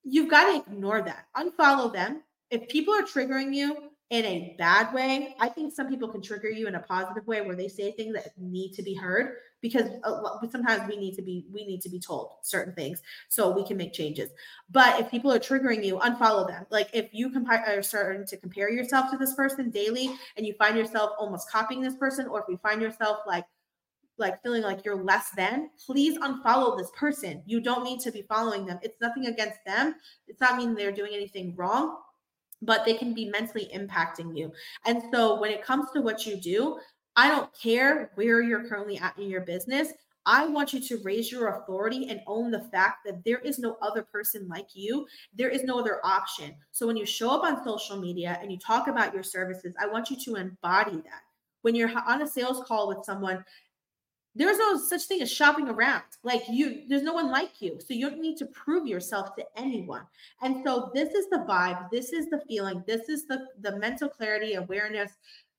you've 0.09 0.31
got 0.31 0.51
to 0.51 0.73
ignore 0.73 1.03
that. 1.03 1.27
Unfollow 1.37 1.93
them. 1.93 2.23
If 2.51 2.69
people 2.69 2.95
are 2.95 3.03
triggering 3.03 3.55
you 3.55 3.91
in 4.11 4.25
a 4.25 4.55
bad 4.59 4.93
way, 4.95 5.35
I 5.39 5.49
think 5.51 5.75
some 5.75 5.89
people 5.89 6.09
can 6.09 6.23
trigger 6.23 6.49
you 6.49 6.67
in 6.67 6.77
a 6.77 6.81
positive 6.81 7.27
way 7.27 7.43
where 7.43 7.55
they 7.55 7.69
say 7.69 7.93
things 7.93 8.15
that 8.15 8.33
need 8.39 8.73
to 8.73 8.83
be 8.83 8.95
heard 8.95 9.37
because 9.61 9.91
uh, 10.05 10.23
sometimes 10.51 10.89
we 10.89 10.97
need 10.97 11.15
to 11.17 11.23
be 11.23 11.45
we 11.53 11.67
need 11.67 11.83
to 11.83 11.91
be 11.91 11.99
told 11.99 12.31
certain 12.43 12.73
things 12.75 13.03
so 13.29 13.51
we 13.51 13.67
can 13.67 13.77
make 13.77 13.93
changes. 13.93 14.31
But 14.71 14.99
if 14.99 15.11
people 15.11 15.31
are 15.31 15.39
triggering 15.39 15.85
you, 15.85 15.99
unfollow 15.99 16.49
them. 16.49 16.65
Like 16.71 16.89
if 16.95 17.11
you 17.13 17.31
are 17.51 17.83
starting 17.83 18.27
to 18.27 18.37
compare 18.39 18.71
yourself 18.71 19.11
to 19.11 19.19
this 19.19 19.35
person 19.35 19.71
daily 19.71 20.11
and 20.39 20.47
you 20.47 20.55
find 20.55 20.77
yourself 20.77 21.11
almost 21.19 21.51
copying 21.51 21.83
this 21.83 21.97
person 21.97 22.29
or 22.29 22.41
if 22.41 22.47
you 22.49 22.57
find 22.57 22.81
yourself 22.81 23.19
like 23.27 23.45
like 24.19 24.43
feeling 24.43 24.63
like 24.63 24.85
you're 24.85 25.03
less 25.03 25.31
than, 25.31 25.71
please 25.85 26.19
unfollow 26.19 26.77
this 26.77 26.91
person. 26.97 27.43
You 27.47 27.61
don't 27.61 27.85
need 27.85 28.01
to 28.01 28.13
be 28.13 28.23
following 28.23 28.67
them. 28.67 28.79
It's 28.83 29.01
nothing 29.01 29.27
against 29.27 29.59
them. 29.67 29.95
It's 30.27 30.41
not 30.41 30.57
mean 30.57 30.75
they're 30.75 30.93
doing 30.93 31.13
anything 31.15 31.55
wrong, 31.57 31.99
but 32.63 32.85
they 32.85 32.95
can 32.95 33.15
be 33.15 33.27
mentally 33.27 33.71
impacting 33.75 34.37
you. 34.37 34.53
And 34.87 35.03
so 35.13 35.41
when 35.41 35.51
it 35.51 35.65
comes 35.65 35.91
to 35.93 36.01
what 36.01 36.27
you 36.27 36.37
do, 36.37 36.79
I 37.17 37.29
don't 37.29 37.51
care 37.61 38.13
where 38.15 38.43
you're 38.43 38.69
currently 38.69 38.99
at 38.99 39.19
in 39.19 39.29
your 39.29 39.41
business. 39.41 39.93
I 40.27 40.47
want 40.47 40.75
you 40.75 40.81
to 40.81 41.03
raise 41.03 41.33
your 41.33 41.49
authority 41.49 42.11
and 42.11 42.21
own 42.27 42.51
the 42.51 42.69
fact 42.71 42.99
that 43.07 43.25
there 43.25 43.39
is 43.39 43.59
no 43.59 43.79
other 43.81 44.03
person 44.03 44.47
like 44.47 44.69
you. 44.75 45.07
There 45.35 45.49
is 45.49 45.65
no 45.65 45.79
other 45.79 46.05
option. 46.05 46.55
So 46.71 46.87
when 46.87 46.99
you 46.99 47.07
show 47.07 47.31
up 47.31 47.45
on 47.45 47.65
social 47.65 47.99
media 47.99 48.39
and 48.43 48.53
you 48.53 48.59
talk 48.59 48.89
about 48.89 49.15
your 49.15 49.23
services, 49.23 49.75
I 49.81 49.87
want 49.87 50.11
you 50.11 50.17
to 50.25 50.37
embody 50.37 50.97
that. 50.97 51.23
When 51.63 51.75
you're 51.75 51.91
on 52.07 52.23
a 52.23 52.27
sales 52.27 52.63
call 52.67 52.89
with 52.89 53.05
someone, 53.05 53.43
there's 54.39 54.57
no 54.57 54.79
such 54.79 55.03
thing 55.03 55.21
as 55.21 55.31
shopping 55.31 55.69
around. 55.69 56.03
Like 56.23 56.43
you, 56.49 56.85
there's 56.89 57.03
no 57.03 57.13
one 57.13 57.31
like 57.31 57.61
you. 57.61 57.79
So 57.81 57.93
you 57.93 58.09
don't 58.09 58.21
need 58.21 58.37
to 58.39 58.47
prove 58.47 58.87
yourself 58.87 59.35
to 59.37 59.45
anyone. 59.57 60.03
And 60.43 60.63
so 60.65 60.91
this 60.95 61.13
is 61.13 61.29
the 61.29 61.45
vibe, 61.49 61.91
this 61.91 62.13
is 62.13 62.31
the 62.31 62.41
feeling, 62.49 62.85
this 62.87 63.09
is 63.09 63.27
the 63.27 63.47
the 63.61 63.77
mental 63.79 64.09
clarity, 64.09 64.55
awareness, 64.55 65.11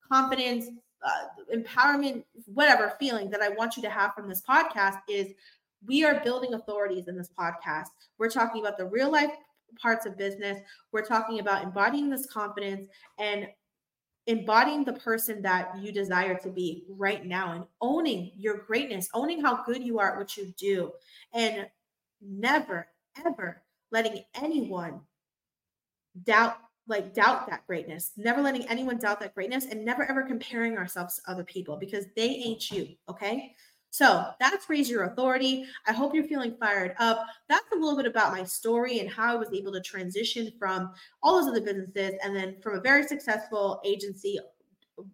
confidence, 0.10 0.68
uh, 1.06 1.56
empowerment, 1.56 2.24
whatever 2.46 2.94
feeling 3.00 3.30
that 3.30 3.42
I 3.42 3.50
want 3.50 3.76
you 3.76 3.84
to 3.84 3.89
have 3.89 4.13
from 4.13 4.30
this 4.30 4.42
podcast 4.42 5.00
is 5.10 5.34
we 5.86 6.04
are 6.04 6.22
building 6.24 6.54
authorities 6.54 7.08
in 7.08 7.18
this 7.18 7.30
podcast. 7.38 7.88
We're 8.18 8.30
talking 8.30 8.62
about 8.62 8.78
the 8.78 8.86
real 8.86 9.12
life 9.12 9.32
parts 9.82 10.06
of 10.06 10.18
business. 10.18 10.60
We're 10.92 11.06
talking 11.06 11.39
about 11.39 11.63
embodying 11.63 12.10
this 12.10 12.26
confidence 12.26 12.88
and 13.18 13.48
embodying 14.30 14.84
the 14.84 14.94
person 14.94 15.42
that 15.42 15.76
you 15.82 15.92
desire 15.92 16.38
to 16.38 16.50
be 16.50 16.86
right 16.88 17.26
now 17.26 17.54
and 17.54 17.63
owning 17.82 18.32
your 18.38 18.60
greatness, 18.60 19.10
owning 19.15 19.42
how 19.42 19.63
good 19.63 19.84
you 19.84 19.98
are 19.98 20.12
at 20.12 20.18
what 20.20 20.38
you 20.38 20.54
do, 20.56 20.92
and 21.34 21.68
never, 22.22 22.88
ever 23.26 23.63
letting 23.92 24.24
anyone 24.36 25.02
doubt 26.24 26.58
like 26.88 27.13
doubt 27.13 27.48
that 27.50 27.65
greatness. 27.65 28.12
Never 28.18 28.42
letting 28.42 28.68
anyone 28.68 28.98
doubt 28.98 29.20
that 29.20 29.34
greatness 29.34 29.65
and 29.65 29.84
never 29.84 30.10
ever 30.10 30.22
comparing 30.22 30.78
ourselves 30.78 31.15
to 31.15 31.32
other 31.32 31.44
people 31.44 31.78
because 31.78 32.06
they 32.15 32.30
ain't 32.30 32.72
you 32.72 32.89
okay 33.08 33.56
so 33.91 34.25
that's 34.39 34.69
Raise 34.69 34.89
Your 34.89 35.04
Authority. 35.06 35.65
I 35.88 35.93
hope 35.93 36.13
you're 36.13 36.28
feeling 36.28 36.56
fired 36.60 36.93
up. 36.99 37.25
That's 37.47 37.71
a 37.71 37.75
little 37.75 37.97
bit 37.97 38.06
about 38.06 38.34
my 38.34 38.43
story 38.43 38.99
and 38.99 39.10
how 39.10 39.34
I 39.34 39.36
was 39.36 39.52
able 39.54 39.71
to 39.73 39.82
transition 39.82 40.52
from 40.60 40.91
all 41.23 41.39
those 41.39 41.49
other 41.49 41.62
businesses 41.62 42.19
and 42.23 42.36
then 42.36 42.58
from 42.62 42.78
a 42.78 42.82
very 42.82 43.04
successful 43.04 43.82
agency 43.84 44.39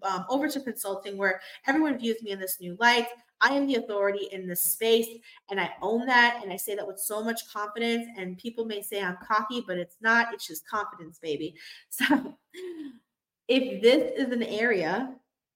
um, 0.03 0.25
over 0.29 0.47
to 0.47 0.59
consulting 0.59 1.17
where 1.17 1.41
everyone 1.67 1.97
views 1.97 2.21
me 2.21 2.31
in 2.31 2.39
this 2.39 2.57
new 2.59 2.75
light. 2.79 3.07
I 3.41 3.49
am 3.49 3.67
the 3.67 3.75
authority 3.75 4.27
in 4.31 4.47
this 4.47 4.61
space 4.61 5.07
and 5.49 5.59
I 5.59 5.71
own 5.81 6.05
that. 6.07 6.39
And 6.41 6.51
I 6.51 6.57
say 6.57 6.75
that 6.75 6.88
with 6.88 6.99
so 6.99 7.23
much 7.23 7.47
confidence. 7.51 8.07
And 8.17 8.38
people 8.38 8.65
may 8.65 8.81
say 8.81 9.01
I'm 9.01 9.17
cocky, 9.25 9.63
but 9.65 9.77
it's 9.77 9.97
not. 10.01 10.33
It's 10.33 10.47
just 10.47 10.67
confidence, 10.67 11.19
baby. 11.19 11.55
So 11.89 12.38
if 13.47 13.81
this 13.81 14.11
is 14.17 14.33
an 14.33 14.41
area 14.41 15.13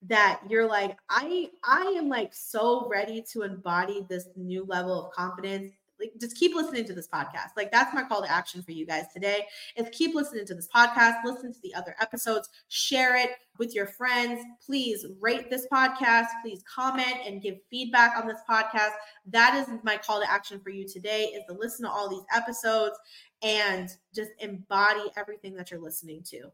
that 0.07 0.39
you're 0.47 0.67
like 0.67 0.97
i 1.09 1.49
i 1.63 1.81
am 1.97 2.07
like 2.07 2.33
so 2.33 2.87
ready 2.87 3.21
to 3.21 3.41
embody 3.41 4.05
this 4.09 4.29
new 4.35 4.65
level 4.65 5.07
of 5.07 5.13
confidence. 5.13 5.73
Like 5.99 6.13
just 6.17 6.37
keep 6.37 6.55
listening 6.55 6.85
to 6.85 6.93
this 6.93 7.09
podcast. 7.09 7.57
Like 7.57 7.73
that's 7.73 7.93
my 7.93 8.03
call 8.03 8.21
to 8.21 8.31
action 8.31 8.63
for 8.63 8.71
you 8.71 8.85
guys 8.85 9.11
today 9.13 9.45
is 9.75 9.89
keep 9.91 10.15
listening 10.15 10.45
to 10.45 10.55
this 10.55 10.69
podcast 10.73 11.15
listen 11.25 11.51
to 11.51 11.59
the 11.61 11.75
other 11.75 11.93
episodes 11.99 12.47
share 12.69 13.17
it 13.17 13.31
with 13.57 13.75
your 13.75 13.85
friends. 13.85 14.41
Please 14.65 15.05
rate 15.19 15.49
this 15.49 15.67
podcast. 15.71 16.27
Please 16.41 16.63
comment 16.63 17.17
and 17.25 17.41
give 17.41 17.57
feedback 17.69 18.17
on 18.17 18.25
this 18.25 18.39
podcast. 18.49 18.91
That 19.25 19.55
is 19.55 19.67
my 19.83 19.97
call 19.97 20.21
to 20.21 20.31
action 20.31 20.61
for 20.61 20.69
you 20.69 20.87
today 20.87 21.25
is 21.25 21.43
to 21.49 21.53
listen 21.53 21.83
to 21.83 21.91
all 21.91 22.07
these 22.07 22.23
episodes 22.33 22.97
and 23.41 23.89
just 24.15 24.31
embody 24.39 25.11
everything 25.17 25.53
that 25.55 25.69
you're 25.69 25.81
listening 25.81 26.23
to 26.29 26.49